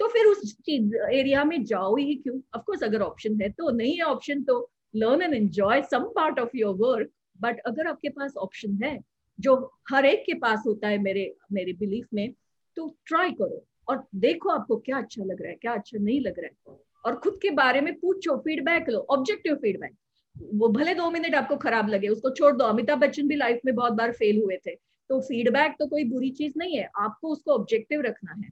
[0.00, 2.38] तो फिर उस चीज़ एरिया में जाओ ही क्यों?
[2.56, 4.58] ऑफकोर्स अगर ऑप्शन है तो नहीं है ऑप्शन तो
[4.96, 8.98] learn and enjoy some part of your work but अगर आपके पास ऑप्शन है,
[9.38, 9.54] जो
[9.90, 12.32] हर एक के पास होता है मेरे मेरे बिलीफ में
[12.76, 16.38] तो ट्राई करो और देखो आपको क्या अच्छा लग रहा है, क्या अच्छा नहीं लग
[16.38, 19.94] रहा है। और खुद के बारे में पूछो फीडबैक लो ऑब्जेक्टिव फीडबैक
[20.54, 23.74] वो भले दो मिनट आपको खराब लगे, उसको छोड़ दो। अमिताभ बच्चन भी लाइफ में
[23.74, 24.74] बहुत बार फेल हुए थे।
[25.10, 28.48] तो फीडबैक तो कोई बुरी चीज़ नहीं है, आपको उसको ऑब्जेक्टिव रखना है।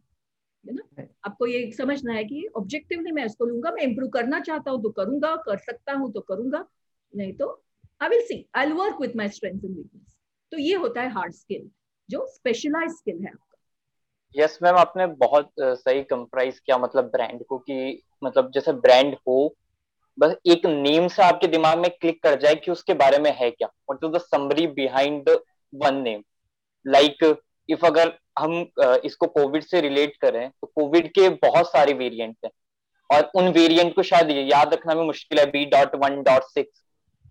[0.64, 1.06] है ना?
[1.26, 4.82] आपको ये समझना है कि ऑब्जेक्टिव नहीं मैं इसको लूँगा मैं इंप्रूव करना चाहता हूँ
[4.82, 6.64] तो करूँगा कर सकता हूँ तो करूँगा
[7.12, 7.48] नहीं तो
[8.02, 10.14] I will see I will work with my strength and weakness
[10.52, 11.70] तो ये होता है हार्ड स्किल
[12.08, 13.58] जो स्पेशलाइज स्किल है आपका।
[14.34, 19.54] यस मैम आपने बहुत सही कंप्राइज किया मतलब ब्रांड को कि मतलब जैसे ब्रांड हो
[20.18, 23.50] बस एक नेम से आपके दिमाग में क्लिक कर जाए कि उसके बारे में है
[23.50, 25.38] क्या। What is the summary behind the
[25.72, 26.22] one name
[26.86, 27.24] like
[27.68, 28.52] if अगर हम
[29.04, 32.50] इसको कोविड से रिलेट करें तो कोविड के बहुत सारे वेरिएंट हैं।
[33.10, 36.82] और उन वेरिएंट को शायद याद रखना भी मुश्किल है B dot one dot six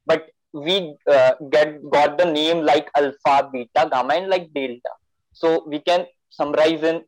[0.07, 4.97] but we get got the name like alpha beta gamma and like delta
[5.37, 6.05] so we can
[6.39, 7.01] summarise in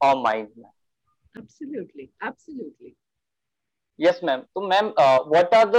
[0.00, 0.70] our mind में
[1.34, 2.94] एब्सोल्युटली एब्सोल्युटली
[3.98, 5.76] यस मैम तो ma'am what are the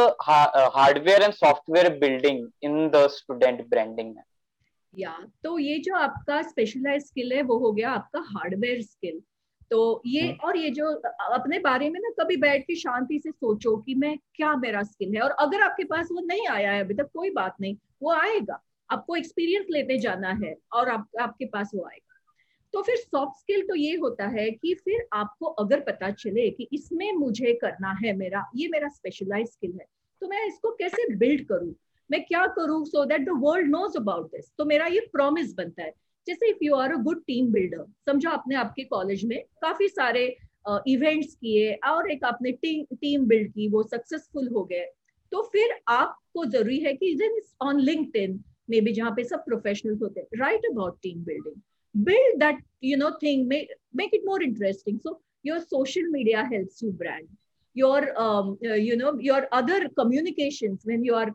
[0.75, 4.23] hardware and software building in the student branding में
[4.97, 9.21] या तो ये जो आपका specialise skill है वो हो गया आपका हार्डवेयर स्किल
[9.71, 10.87] तो ये हम्म। और ये जो
[11.33, 15.15] अपने बारे में ना कभी बैठ के शांति से सोचो कि मैं क्या मेरा स्किल
[15.15, 18.11] है और अगर आपके पास वो नहीं आया है अभी तक कोई बात नहीं वो
[18.11, 22.19] आएगा। आपको एक्सपीरियंस लेते जाना है और आप, आपके पास वो आएगा।
[22.73, 26.67] तो फिर सॉफ्ट स्किल तो ये होता है कि फिर आपको अगर पता चले कि
[26.73, 29.85] इसमें मुझे करना है मेरा ये मेरा स्पेशलाइज स्किल है
[30.21, 31.73] तो मैं इसको कैसे बिल्ड करूँ?
[32.11, 35.83] मैं क्या करूँ so that the world knows about this तो मेरा ये प्रॉमिस बनता
[35.83, 35.93] है।
[36.27, 40.25] जैसे if you are a good team builder समझो आपने आपके कॉलेज में काफ़ी सारे
[40.87, 44.85] इवेंट्स uh, किए और एक आपने टीम टीम बिल्ड की वो सक्सेसफुल हो गए।
[45.31, 47.17] तो फिर आपको ज़रूरी है कि
[47.61, 51.61] ऑन लिंक्डइन मे बी जहाँ पे सब प्रोफेशनल्स होते हैं right about team building
[52.39, 55.11] that you know thing make make it more interesting so
[55.43, 57.27] your social media helps you brand
[57.73, 61.29] your um, uh, you know your other communications when you are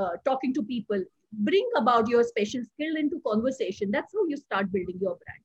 [0.00, 1.02] uh, talking to people
[1.32, 3.90] bring about your special skill into conversation.
[3.90, 5.42] That's how you start building your brand.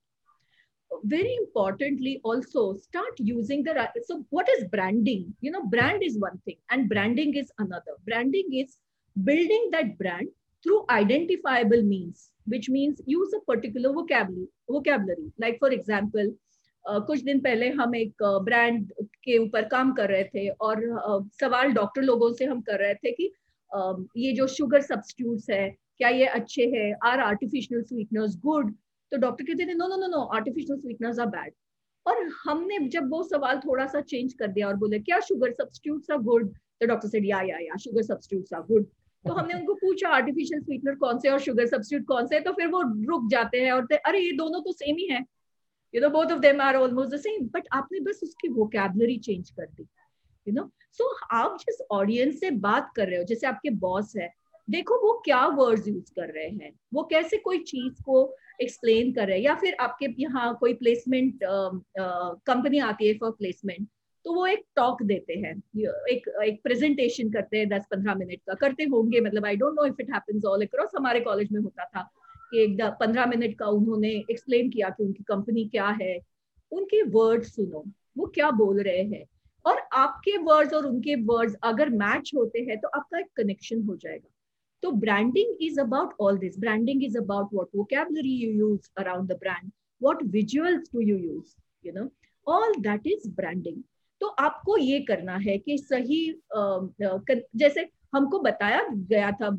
[1.03, 5.33] Very importantly, also start using the right so what is branding?
[5.41, 7.95] You know, brand is one thing, and branding is another.
[8.05, 8.77] Branding is
[9.23, 10.27] building that brand
[10.63, 14.47] through identifiable means, which means use a particular vocabulary.
[14.69, 15.31] vocabulary.
[15.37, 16.33] Like for example,
[16.87, 18.91] कुछ दिन पहले हम एक brand
[19.23, 20.81] के ऊपर काम कर रहे थे और
[21.41, 23.31] सवाल डॉक्टर लोगों से हम कर रहे थे कि
[24.17, 26.91] ये जो शुगर सब्सिट्यूट्स है, क्या ये अच्छे है?
[27.05, 28.73] आर आर्टिफिशियल स्वीटनर्स गुड
[29.11, 31.53] तो डॉक्टर कहते थे no no no no artificial sweeteners are bad
[32.05, 36.11] और हमने जब वो सवाल थोड़ा सा चेंज कर दिया और बोले, क्या शुगर सब्सटीट्यूट्स
[36.11, 38.85] आर गुड तो doctor said yeah yeah yeah sugar substitutes are good
[39.25, 42.39] तो हमने उनको पूछा आर्टिफिशियल स्वीटनर कौन से और शुगर सब्सटीट्यूट कौन से?
[42.39, 45.23] तो फिर वो रुक जाते हैं और अरे, ये दोनों तो सेम ही है.
[45.93, 49.49] You know both of them are almost the same but आपने बस उसकी वोकैबलरी चेंज
[49.49, 49.87] कर दी
[50.47, 50.69] यू नो
[50.99, 54.29] सो आप जिस ऑडियंस से बात कर रहे हो, जैसे आपके बॉस है,
[54.67, 58.21] देखो वो क्या वर्ड्स यूज़ कर रहे हैं, वो कैसे कोई चीज़ को
[58.61, 61.39] एक्सप्लेन कर रहे हैं, या फिर आपके यहाँ कोई प्लेसमेंट
[62.47, 63.87] कंपनी आती है फॉर प्लेसमेंट
[64.25, 65.53] तो वो एक टॉक देते हैं
[66.11, 69.85] एक एक प्रेजेंटेशन करते हैं दस पंद्रह मिनट का, करते होंगे मतलब I don't know
[69.85, 72.09] if it happens all across हमारे कॉलेज में होता था
[72.51, 76.17] कि एक पंद्रह मिनट का उन्होंने एक्सप्लेन किया कि उनकी कंपनी क्या है।
[76.71, 77.83] उनके वर्ड सुनो,
[78.17, 79.25] वो क्या बोल रहे हैं।
[79.65, 83.95] और आपके वर्ड्स और उनके वर्ड्स अगर मैच होते हैं तो आपका एक कनेक्शन हो
[83.95, 84.29] जाएगा।
[84.83, 89.37] तो branding is about all this branding is about what vocabulary you use around the
[89.39, 91.55] brand what visuals do you use
[91.85, 92.09] you know
[92.47, 93.81] all that is branding
[94.21, 96.19] तो आपको ये करना है कि सही
[97.55, 99.49] जैसे हमको बताया गया था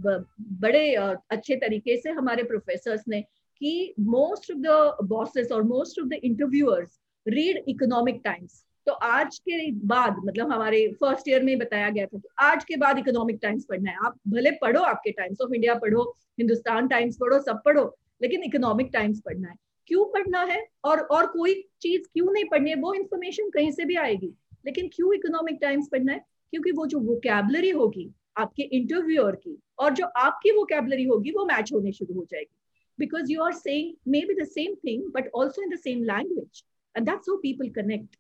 [0.40, 0.94] बड़े
[1.30, 3.20] अच्छे तरीके से हमारे प्रोफेसर्स ने
[3.58, 9.38] कि मोस्ट ऑफ़ द बॉसेस और most of the interviewers read Economic Times तो आज
[9.38, 13.38] के बाद मतलब हमारे फ़र्स्ट ईयर में बताया गया था कि आज के बाद इकोनॉमिक
[13.42, 17.62] टाइम्स पढ़ना है। आप भले पढ़ो आपके टाइम्स ऑफ़ इंडिया पढ़ो हिंदुस्तान टाइम्स पढ़ो, सब
[17.64, 19.54] पढ़ो, लेकिन इकोनॉमिक टाइम्स पढ़ना है।
[19.87, 20.66] क्यों पढ़ना है?
[20.84, 22.76] और और कोई चीज़ क्यों नहीं पढ़नी है?
[22.76, 24.34] वो इन्फॉर्मेशन कहीं से भी आएगी।
[24.66, 26.24] लेकिन क्यों इकोनॉमिक टाइम्स पढ़ना है?
[26.50, 31.72] क्योंकि वो जो वोकेबलरी होगी आपके इंटरव्यूअर की और जो आपकी वोकेबलरी होगी, वो मैच
[31.72, 32.57] होने शुरू हो जाएगी।
[32.98, 36.64] Because you are saying maybe the same thing but also in the same language
[36.96, 38.16] and that's how people connect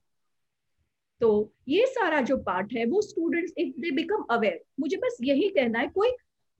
[1.20, 5.48] तो ये सारा जो पार्ट है, वो students if they become aware मुझे बस यही
[5.48, 6.10] कहना है, कोई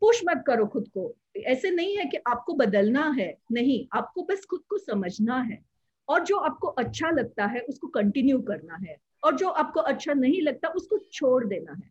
[0.00, 4.46] पुश मत करो खुद को। ऐसे नहीं है कि आपको बदलना है, नहीं, आपको बस
[4.50, 5.64] खुद को समझना है।
[6.08, 10.42] और जो आपको अच्छा लगता है, उसको कंटिन्यू करना है। और जो आपको अच्छा नहीं
[10.42, 11.90] लगता, उसको छोड़ देना है।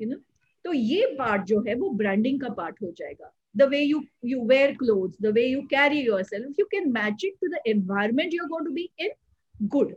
[0.00, 0.29] You you know know?
[0.64, 3.32] तो ये पार्ट जो है वो ब्रांडिंग का पार्ट हो जाएगा.
[3.56, 7.34] The way you you wear cloth the way you carry yourself you can match it
[7.40, 9.10] to the environment you are going to be in
[9.74, 9.94] good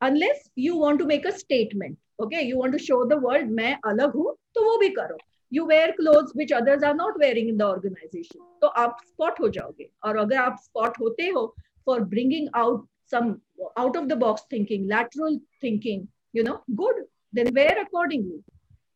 [0.00, 3.76] unless you want to make a statement okay you want to show the world मैं
[3.90, 5.18] अलग हूँ तो वो भी करो.
[5.52, 9.48] You wear cloth which others are not wearing in the organisation तो आप spot हो
[9.48, 9.88] जाओगे.
[10.04, 11.46] और अगर आप स्पॉट होते हो
[11.86, 13.34] for bringing out some
[13.80, 15.34] out of the box thinking, lateral
[15.64, 16.00] thinking,
[16.34, 16.96] you know, good,
[17.32, 18.38] then wear accordingly.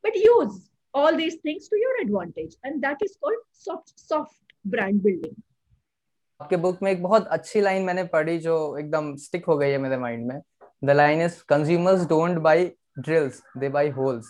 [0.05, 0.57] But use
[0.97, 2.55] all these things to your advantage.
[2.65, 5.37] And that is called soft, soft brand building.
[6.41, 9.79] आपके book में एक बहुत अच्छी line मैंने पढ़ी जो एकदम stick हो गई है
[9.79, 10.41] मेरे माइंड में
[10.85, 12.65] the line is consumers don't buy
[12.99, 14.29] drills they buy holes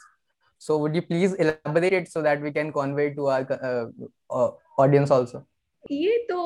[0.62, 3.86] so would you please elaborate it so that we can convey to our uh,
[4.30, 4.50] uh,
[4.84, 5.42] audience also
[5.90, 6.38] ये तो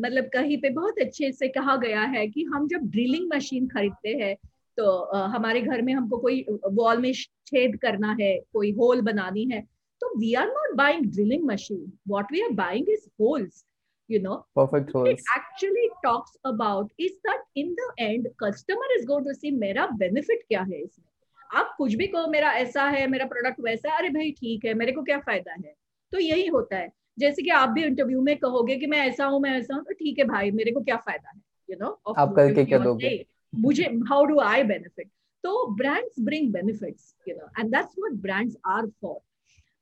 [0.00, 4.14] मतलब कहीं पे बहुत अच्छे से कहा गया है कि हम जब ड्रिलिंग मशीन खरीदते
[4.22, 4.36] हैं
[4.76, 7.12] तो हमारे घर में हमको कोई वॉल में
[7.46, 9.60] छेद करना है कोई होल बनानी है
[10.00, 13.64] तो we are not buying drilling machine what we are buying is holes
[14.10, 14.34] you know.
[14.54, 15.08] Perfect holes.
[15.08, 19.86] it actually talks about is that in the end customer is going to see मेरा
[19.86, 21.06] benefit क्या है इसमें?
[21.54, 24.74] आप कुछ भी कहो मेरा ऐसा है मेरा प्रोडक्ट वैसा है अरे भाई ठीक है
[24.74, 25.74] मेरे को क्या फ़ायदा है?
[26.12, 29.40] तो यही होता है। जैसे कि आप भी इंटरव्यू में कहोगे कि मैं ऐसा हूँ
[29.40, 32.34] मैं ऐसा हूँ तो ठीक है भाई मेरे को क्या फ़ायदा है यू नो आप
[32.36, 33.26] करके क्या दोगे?
[34.08, 35.08] how do I benefit?
[35.44, 39.20] So brands bring benefits, you know, and that's what brands are for.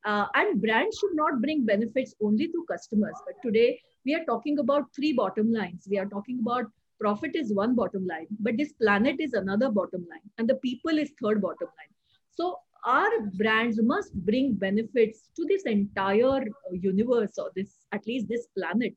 [0.04, 3.14] Uh, and brands should not bring benefits only to customers.
[3.24, 5.86] But today we are talking about three bottom lines.
[5.88, 6.64] We are talking about
[6.98, 10.98] profit is one bottom line, but this planet is another bottom line, and the people
[10.98, 11.94] is third bottom line.
[12.30, 18.28] So our brands must bring benefits to this entire uh, universe or this at least
[18.28, 18.94] this planet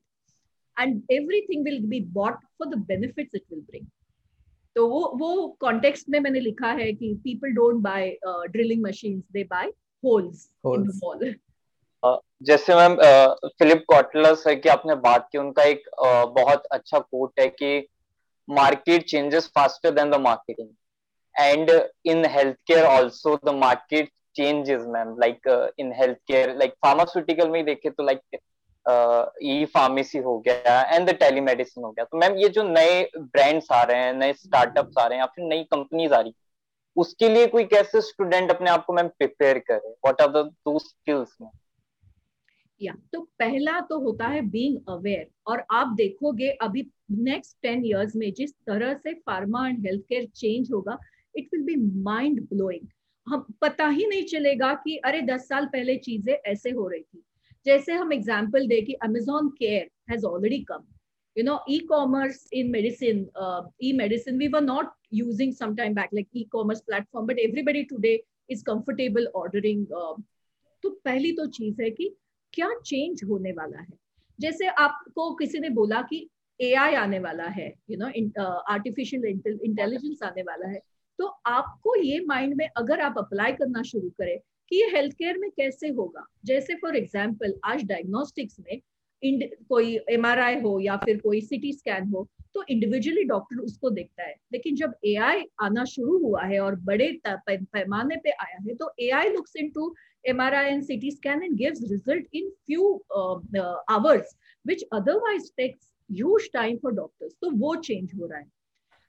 [0.78, 3.86] and everything will be bought for the benefits it will bring
[4.76, 9.44] तो वो वो context में मैंने लिखा है कि people don't buy drilling machines they
[9.44, 9.72] buy
[10.04, 11.34] holes in the wall
[12.42, 12.96] जैसे ma'am
[13.58, 17.86] Philip Kotler's है कि आपने बात की उनका एक uh, बहुत अच्छा कोट है कि
[18.48, 20.68] market changes faster than the marketing
[21.34, 21.70] and
[22.04, 25.16] in healthcare also the market changes ma'am.
[25.18, 28.40] Like uh, in healthcare like pharmaceutical में देखे तो like
[28.86, 33.70] ई फार्मेसी हो गया एंड द टेलीमेडिसिन हो गया। तो मैम, ये जो नए ब्रांड्स
[33.72, 36.34] आ रहे हैं, नए स्टार्टअप्स आ रहे हैं या फिर नई कंपनीज़ आ रही
[36.96, 39.88] उसके लिए कोई कैसे स्टूडेंट अपने आप को मैम प्रिपेयर करे?
[39.88, 41.48] व्हाट आर दो स्किल्स में?
[42.80, 48.16] या तो पहला तो होता है बीइंग अवेयर और आप देखोगे अभी नेक्स्ट टेन इयर्स
[48.16, 50.98] में जिस तरह से pharma and health care change होगा
[51.36, 52.88] it will be mind blowing
[53.26, 57.22] हम, पता ही नहीं चलेगा कि अरे दस साल पहले चीज़ें ऐसे हो रही थी।
[57.66, 60.84] जैसे हम एग्ज़ाम्पल दे कि Amazon care has already come
[61.36, 63.26] you know e commerce in medicine
[63.82, 68.14] e medicine we were not using sometime back like e commerce platform but everybody today
[68.50, 69.86] is comfortable ordering
[70.84, 72.14] तो पहली तो चीज़ है कि
[72.52, 73.86] क्या चेंज होने वाला है?
[74.38, 76.28] जैसे आपको किसी ने बोला कि
[76.60, 80.80] ए आई आने वाला है यू नो आर्टिफिशियल इंटेलिजेंस आने वाला है
[81.18, 84.38] तो आपको ये माइंड में अगर आप अप्लाई करना शुरू करें
[84.70, 86.26] कि ये हेल्थ केयर में कैसे होगा?
[86.44, 88.80] जैसे फॉर एग्ज़ाम्पल आज डायग्नोस्टिक्स में
[89.68, 94.34] कोई एमआरआई हो या फिर कोई सिटी स्कैन हो तो इंडिविजुअली डॉक्टर उसको देखता है।
[94.52, 99.08] लेकिन जब एआई आना शुरू हुआ है और बड़े पैमाने पे आया है तो A
[99.10, 102.92] I looks into M R I and CT scan and gives result in few
[103.90, 108.46] hours which otherwise takes huge time for doctors तो वो चेंज हो रहा है।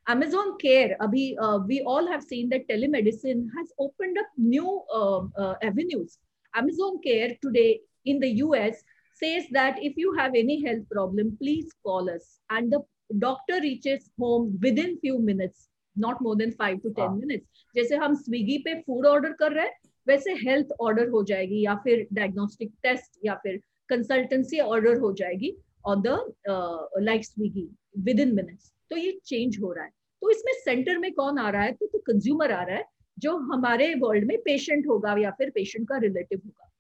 [0.09, 5.23] Amazon Care, abhi, uh, we all have seen that telemedicine has opened up new uh,
[5.39, 6.19] uh, avenues.
[6.55, 8.83] Amazon Care today in the US
[9.15, 12.41] says that if you have any health problem, please call us.
[12.51, 12.81] And the
[13.19, 17.47] doctor reaches home within few minutes, not more than five to ten minutes.
[17.77, 21.75] जैसे हम Swiggy पे food order कर रहे हैं वैसे health order हो जाएगी या
[21.85, 25.55] फिर डायग्नोस्टिक टेस्ट या फिर कंसल्टेंसी ऑर्डर हो जाएगी
[25.87, 26.19] on the
[27.09, 27.69] like Swiggy
[28.21, 29.91] within minutes तो ये चेंज हो रहा है
[30.32, 31.72] इसमें सेंटर में कौन आ रहा है?
[31.72, 32.86] तो, तो कंज्यूमर आ रहा है
[33.20, 36.72] जो हमारे वर्ल्ड में पेशेंट होगा या फिर पेशेंट का रिलेटिव होगा।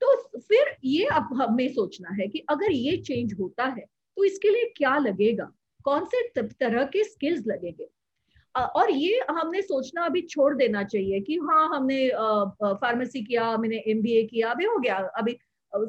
[0.00, 3.84] तो फिर ये अब हमें सोचना है कि अगर ये चेंज होता है
[4.16, 5.50] तो इसके लिए क्या लगेगा?
[5.84, 7.88] कौन से तरह के स्किल्स लगेंगे?
[8.54, 12.08] और ये हमने सोचना अभी छोड़ देना चाहिए कि हाँ हमने
[12.62, 15.38] फार्मेसी किया मैंने एमबीए किया अभी हो गया। अभी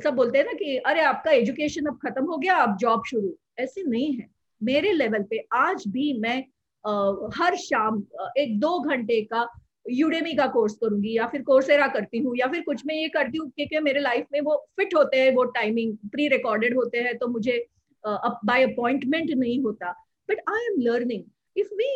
[0.04, 3.36] सब बोलते हैं ना कि अरे आपका एजुकेशन अब खत्म हो गया अब जॉब शुरू।
[3.60, 4.28] ऐसे नहीं है।
[4.62, 6.44] मेरे लेवल पे आज भी मैं
[6.86, 8.04] हर शाम
[8.38, 9.48] एक दो घंटे का
[9.90, 13.38] यूडेमी का कोर्स करूँगी या फिर कोर्सेरा करती हूँ या फिर कुछ मैं ये करती
[13.38, 17.18] हूँ क्योंकि मेरे लाइफ में वो फिट होते हैं, वो टाइमिंग प्री रिकॉर्डेड होते हैं
[17.18, 17.66] तो मुझे
[18.04, 19.92] बाय अपॉइंटमेंट नहीं होता।
[20.30, 21.24] But I am learning
[21.56, 21.90] if we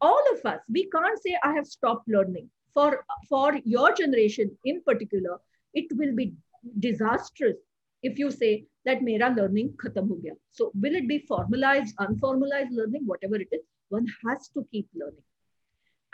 [0.00, 4.80] all of us we can say I have stop learning for for your generation in
[4.86, 5.38] particular
[5.74, 6.32] it will be
[6.78, 7.56] disastrous
[8.04, 8.54] if you say
[8.86, 13.54] that मेरा learning खत्म हो गया। So will it be formalise unformalise learning whatever it
[13.54, 15.22] is one has to keep learning.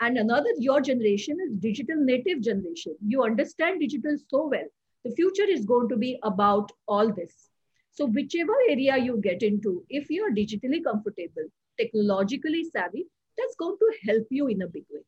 [0.01, 2.95] And another your generation is digital native generation.
[3.05, 4.67] You understand digital so well.
[5.05, 7.49] The future is going to be about all this.
[7.91, 11.47] So whichever area you get into if you are digitally comfortable
[11.79, 13.05] technologically savvy
[13.37, 15.01] that's going to help you in a big way.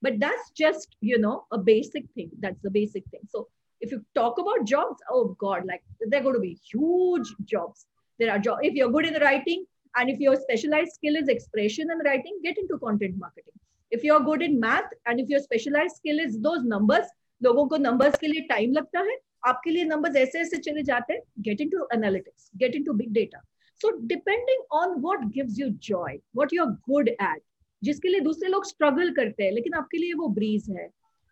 [0.00, 2.30] But that's just you know a basic thing.
[2.40, 3.20] That's the basic thing.
[3.28, 3.48] So
[3.80, 7.86] if you talk about jobs oh god like they're going to be huge jobs.
[8.18, 11.90] There are jobs if you're good in writing and if your specialized skill is expression
[11.90, 13.54] and writing, get into content marketing.
[13.90, 17.06] If you're good in math and if your specialized skill is those numbers,
[17.40, 21.14] लोगों को numbers के लिए time लगता है आपके लिए numbers ऐसे ऐसे चले जाते
[21.14, 23.40] हैं get into analytics, get into big data.
[23.74, 27.40] So depending on what gives you joy, what you're good at,
[27.84, 30.88] जिसके लिए दूसरे लोग struggle करते हैं लेकिन आपके लिए वो breeze है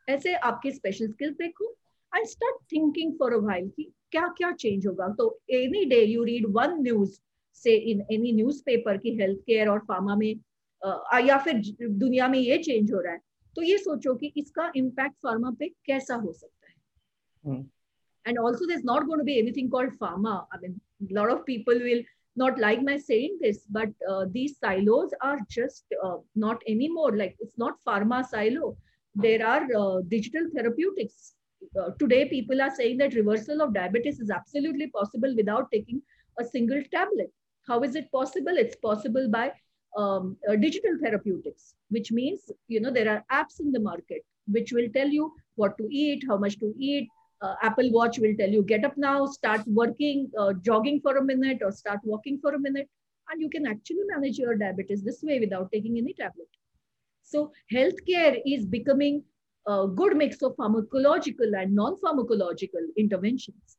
[0.08, 1.74] ऐसे आपके special skills देखो
[2.16, 5.28] and start thinking for a while कि क्या क्या change होगा तो
[5.60, 7.20] any day you read one news
[7.54, 8.32] say in any
[8.66, 10.34] newspaper की हेल्थ केयर और फार्मा में
[10.82, 13.20] आ, या फिर दुनिया में ये चेंज हो रहा है
[13.56, 16.68] तो ये सोचो कि इसका इम्पैक्ट फार्मा पे कैसा हो सकता
[17.50, 17.56] है।
[18.26, 20.78] And also this not gonna be anything called pharma I mean
[21.12, 22.04] lot of people will
[22.38, 23.94] not like my saying this but
[24.32, 25.94] these silos are just
[26.38, 28.76] not any more like it's not pharma silo
[29.14, 29.66] there are
[30.08, 31.32] digital therapeutics
[32.00, 36.00] today people are set reversal of diabetes is absolutely possible without taking
[36.36, 37.30] a single tablet
[37.66, 38.56] how is it possible?
[38.56, 39.52] It's possible by
[39.96, 44.72] um, uh, digital therapeutics, which means, you know, there are apps in the market which
[44.72, 47.08] will tell you what to eat, how much to eat.
[47.40, 51.24] Uh, Apple Watch will tell you, get up now, start working, uh, jogging for a
[51.24, 52.88] minute or start walking for a minute.
[53.30, 56.48] And you can actually manage your diabetes this way without taking any tablet.
[57.22, 59.24] So healthcare is becoming
[59.66, 63.78] a good mix of pharmacological and non-pharmacological interventions.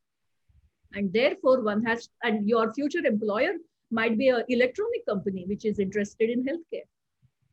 [0.94, 3.54] And therefore one has, and your future employer
[3.92, 6.88] might be an electronic company which is interested in healthcare.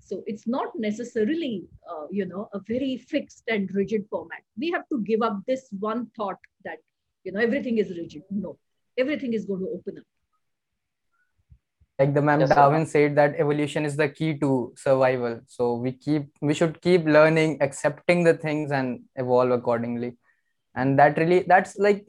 [0.01, 4.43] So it's not necessarily, uh, you know, a very fixed and rigid format.
[4.59, 6.79] We have to give up this one thought that,
[7.25, 8.23] you know, everything is rigid.
[8.31, 8.59] No,
[8.99, 10.05] everything is going to open up.
[11.99, 15.41] Like the ma'am yes, Darwin said that evolution is the key to survival.
[15.47, 20.17] So we keep, we should keep learning, accepting the things and evolve accordingly
[20.75, 22.07] and that really that's like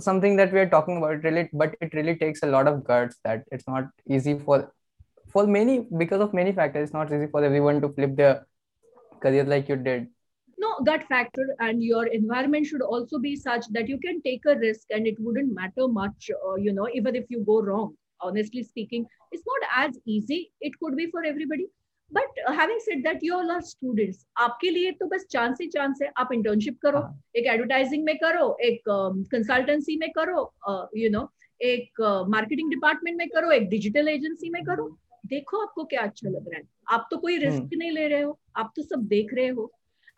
[0.00, 3.16] something that we are talking about really but it really takes a lot of guts
[3.24, 4.72] that it's not easy for
[5.32, 8.46] for many because of many factors it's not easy for everyone to flip their
[9.20, 10.08] career like you did.
[10.58, 14.56] No gut factor and your environment should also be such that you can take a
[14.56, 17.94] risk and it wouldn't matter much uh, you know even if you go wrong.
[18.20, 21.66] Honestly speaking it's not as easy it could be for everybody
[22.12, 25.98] but having said that you all are students आपके लिए तो बस chance ही chance
[26.02, 27.20] है। आप internship करो हाँ.
[27.36, 30.52] एक advertising में करो एक कंसल्टेंसी uh, में करो
[30.96, 31.28] यू uh, नो
[31.60, 34.88] एक मार्केटिंग uh, डिपार्टमेंट में करो एक डिजिटल एजेंसी में करो।
[35.26, 37.76] देखो आपको क्या अच्छा लग रहा है। आप तो कोई रिस्क hmm.
[37.76, 39.70] नहीं ले रहे हो। आप तो सब देख रहे हो।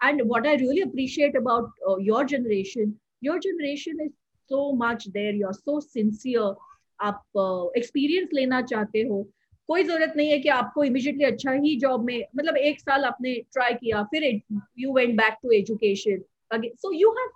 [0.05, 2.93] And what I really appreciate about your generation
[3.25, 4.13] your generation is
[4.51, 6.55] so much there you are so sincere
[7.01, 9.27] आप एक्सपीरियंस uh, लेना चाहते हो।
[9.69, 13.35] कोई ज़रूरत नहीं है कि आपको इमिजिएटली अच्छा ही जॉब में मतलब एक साल आपने
[13.53, 14.41] ट्राई किया, फिर
[14.79, 17.31] you went back to education so you have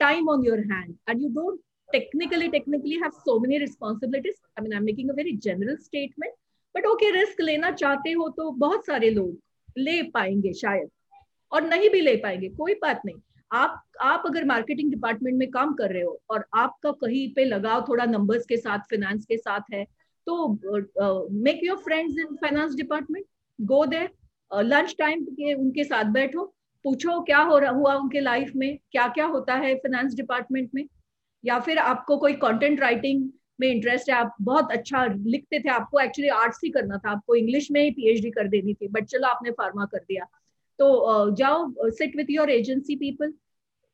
[0.00, 4.38] time on your hand and you don't technically technically have so many responsibilities.
[4.56, 6.32] I mean, i'm making a very general statement,
[6.74, 10.88] but okay, risk लेना चाहते हो तो बहुत सारे लोग ले पाएँगे शायद
[11.52, 13.16] और नहीं भी ले पाएँगे, कोई बात नहीं।
[13.50, 17.84] आप आप अगर मार्केटिंग डिपार्टमेंट में काम कर रहे हो और आपका कहीं पे लगाव
[17.88, 19.84] थोड़ा नंबर्स के साथ फाइनेंस के साथ है
[20.26, 23.24] तो make your friends in finance department
[23.58, 24.10] go there
[24.50, 26.44] lunch time के, उनके साथ बैठो,
[26.84, 30.84] पूछो क्या हो रहा, हुआ उनके लाइफ में क्या क्या होता है फाइनेंस डिपार्टमेंट में,
[31.44, 33.28] या फिर आपको कोई कंटेंट राइटिंग
[33.60, 37.34] में इंटरेस्ट है, आप बहुत अच्छा लिखते थे, आपको एक्चुअली आर्ट्स ही करना था, आपको
[37.34, 40.24] इंग्लिश में ही पीएचडी कर देनी थी बट चलो आपने फार्मा कर दिया।
[40.78, 43.32] तो जाओ sit with your agency people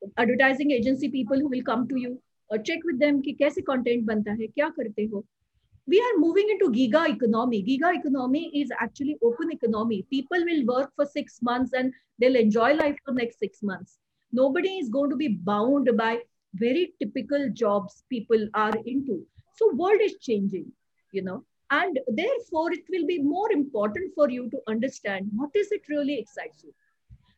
[0.03, 2.17] advertising agency people will come to you
[2.51, 5.25] check with them कि कैसे कंटेंट बनता है, क्या करते हो
[5.87, 7.63] we are moving into giga economy.
[7.63, 10.07] Giga economy is actually open economy.
[10.11, 13.99] People will work for 6 months and they'll enjoy life for next 6 months.
[14.33, 16.21] Nobody is going to be bound by
[16.55, 19.27] very typical jobs people are into.
[19.57, 20.71] So world is changing
[21.13, 25.73] you know and therefore it will be more important for you to understand what is
[25.73, 26.75] it really excites you.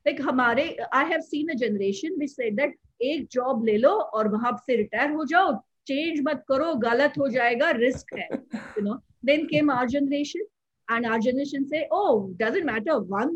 [0.07, 2.71] Like hamare i have seen a generation which said that
[3.01, 5.47] ek job le lo aur wahan se retire ho jao.
[5.87, 8.95] Change मत करो, गलत हो जाएगा risk है you know
[9.27, 10.47] then came our generation
[10.89, 12.03] and our generation से ओ
[12.41, 13.31] doesn't matter one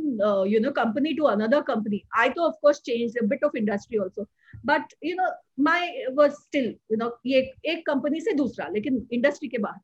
[0.48, 4.26] you know company to another company I तो of course change bit of industry also
[4.66, 5.30] but you know
[5.64, 9.80] my was still you know ये एक company से दूसरा, लेकिन industry के बाहर।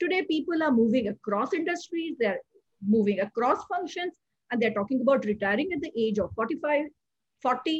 [0.00, 2.40] Today people are moving across industries they are
[2.82, 4.10] moving across function
[4.50, 6.88] and they are talking about retiring at the age of forty five
[7.44, 7.78] forty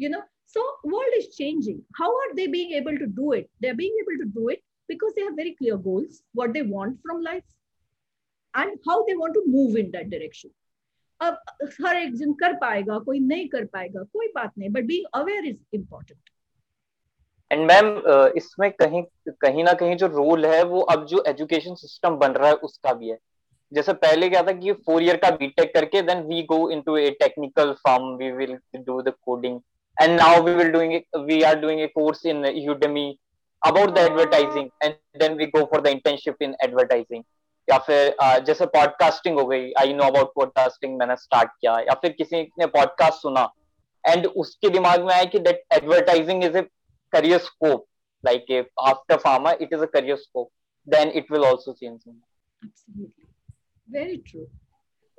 [0.00, 1.82] you know So world is changing.
[1.96, 3.48] How are they being able to do it?
[3.60, 6.98] They're being able to do it because they have very clear goals, what they want
[7.04, 7.44] from life,
[8.54, 10.50] and how they want to move in that direction.
[11.20, 11.38] अब
[11.84, 15.46] हर एक जन कर पाएगा कोई नहीं कर पाएगा कोई बात नहीं but being aware
[15.46, 16.30] is important
[17.50, 17.86] and ma'am
[18.36, 19.02] इसमें कहीं
[19.42, 22.92] कहीं ना कहीं जो रोल है वो अब जो एजुकेशन सिस्टम बन रहा है उसका
[22.92, 23.18] भी है
[23.72, 27.10] जैसे पहले क्या था कि फोर ईयर का बीटेक करके then we go into a
[27.20, 29.60] technical form we will do the coding
[29.97, 33.05] and now we will doing we are doing a course in udemy
[33.61, 37.23] about the advertising and then we go for the internship in advertising
[37.67, 42.11] या फिर जैसे podcasting हो गई I know about podcasting मैंने start किया या फिर
[42.17, 43.47] किसी ने पॉडकास्ट सुना
[44.03, 46.61] एंड उसके दिमाग में आया कि that advertising is a
[47.11, 47.85] career scope
[48.23, 50.51] like if after pharma it is a career scope
[50.87, 52.01] then it will also change
[52.63, 53.27] absolutely
[53.87, 54.47] very true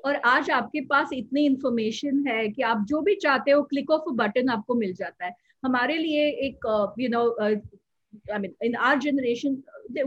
[0.06, 4.10] और आज आपके पास इतनी इंफॉर्मेशन है कि आप जो भी चाहते हो क्लिक ऑफ़
[4.16, 5.34] बटन आपको मिल जाता है।
[5.64, 6.66] हमारे लिए एक
[7.00, 9.62] you know I mean in our generation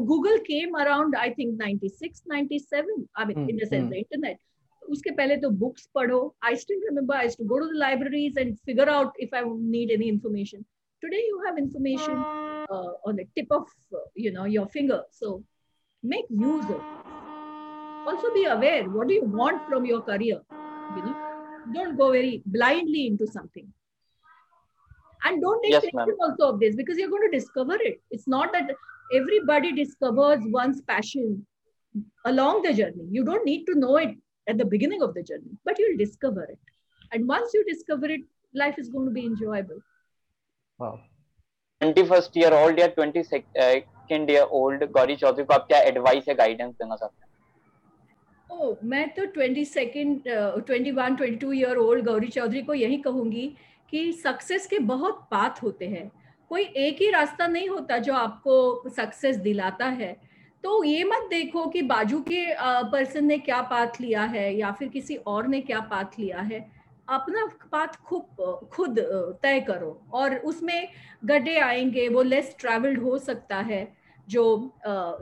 [0.07, 4.39] Google came around I think 96 97 I mean in the sense the internet
[4.83, 8.57] उसके पहले तो बुक्स पढ़ो। I still remember I to go to the libraries and
[8.67, 10.65] figure out if I need any information
[11.03, 12.23] today you have information
[13.09, 15.37] on the tip of you know your finger so
[16.03, 17.24] make use of
[18.08, 20.40] also be aware what do you want from your career
[20.96, 21.18] you know
[21.74, 23.68] don't go very blindly into something
[25.26, 28.52] and don't take yes, also of this because you're going to discover it it's not
[28.54, 28.72] that
[29.14, 31.46] everybody discovers one's passion
[32.26, 34.16] along the journey you don't need to know it
[34.48, 36.60] at the beginning of the journey but you'll discover it
[37.12, 38.22] and once you discover it
[38.54, 39.80] life is going to be enjoyable
[40.80, 41.00] wow
[41.82, 46.74] 21st year old या 22nd year old Gauri Chaudhary को आप क्या advice या guidance
[46.82, 47.23] देना चाहते हैं
[48.85, 53.47] मैं तो twenty second twenty one twenty two year old Gauri Chaudhary को यही कहूँगी
[53.91, 56.11] कि सक्सेस के बहुत पाथ होते हैं।
[56.51, 60.17] कोई एक ही रास्ता नहीं होता जो आपको सक्सेस दिलाता है।
[60.65, 62.45] तो ये मत देखो कि बाजू के
[62.91, 66.61] पर्सन ने क्या पाथ लिया है या फिर किसी और ने क्या पाथ लिया है।
[67.09, 68.99] अपना पाथ खुद खुद
[69.43, 70.89] तय करो और उसमें
[71.25, 73.83] गड्ढे आएँगे, वो लेस ट्रैवल्ड हो सकता है।
[74.30, 74.44] जो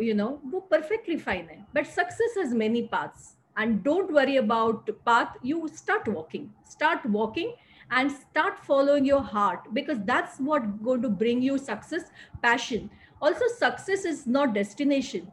[0.02, 4.90] यू नो वो परफेक्टली फाइन है but success has many paths and don't worry about
[5.10, 7.54] path you start walking start walking
[8.00, 12.12] and start following your heart because that's what going to bring you success
[12.44, 12.90] passion
[13.22, 15.32] also success is not destination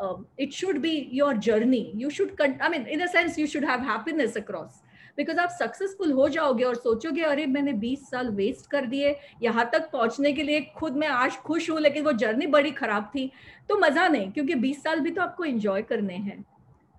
[0.00, 3.46] um, it should be your journey you should con- i mean in a sense you
[3.46, 4.82] should have happiness across
[5.19, 9.69] Because आप successful हो जाओगे और सोचोगे अरे मैंने 20 साल waste कर दिए। यहाँ
[9.73, 13.31] तक पहुँचने के लिए खुद मैं आज खुश हूँ लेकिन वो जर्नी बड़ी खराब थी।
[13.69, 16.41] तो मज़ा नहीं क्योंकि 20 साल भी तो आपको इंजॉय करने हैं।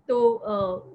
[0.09, 0.19] तो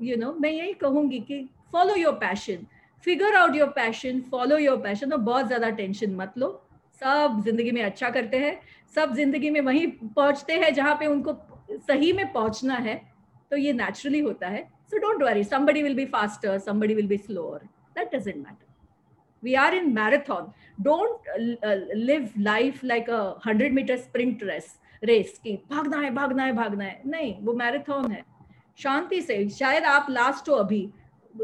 [0.02, 2.66] you uh, know you know, मैं यही कहूँगी कि follow your passion
[3.04, 6.50] figure out your passion follow your passion और बहुत ज़्यादा टेंशन मत लो।
[7.02, 8.60] सब ज़िंदगी में अच्छा करते हैं
[8.96, 11.34] सब ज़िंदगी में वहीं पहुँचते हैं जहाँ पे उनको
[11.88, 12.96] सही में पहुँचना है।
[13.52, 17.18] तो ये नेचुरली होता है। So don't worry somebody will be faster somebody will be
[17.18, 17.66] slower
[17.98, 18.64] that doesn't matter
[19.44, 21.30] we are in marathon don't
[21.96, 26.84] live life like a hundred metre sprint race race की भागना है भागना है भागना
[26.84, 28.24] है। नहीं, वो मैराथन है।
[28.78, 30.88] शांति से, शायद आप लास्ट हो अभी।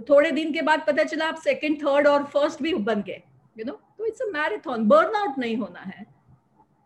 [0.10, 3.22] थोड़े दिन के बाद पता चला आप सेकेंड थर्ड और फ़र्स्ट भी बन गए
[3.56, 6.06] यू नो तो it's a marathon burn out नहीं होना है।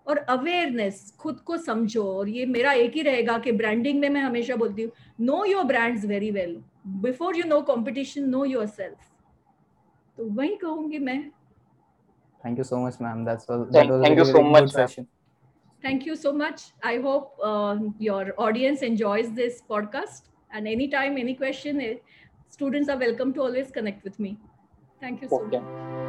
[0.07, 4.21] और अवेयरनेस खुद को समझो और ये मेरा एक ही रहेगा कि ब्रांडिंग में मैं
[4.21, 4.91] हमेशा बोलती हूँ
[5.21, 8.65] know your brands very well before you know competition know your
[10.17, 11.31] तो वही कहूँगी मैं।
[12.45, 14.75] Thank you so much ma'am thank you so much
[15.85, 21.33] thank you so much I hope your audience enjoys this podcast and any time any
[21.33, 21.81] question
[22.51, 24.37] students are welcome to always connect with me
[25.03, 26.04] thank you so much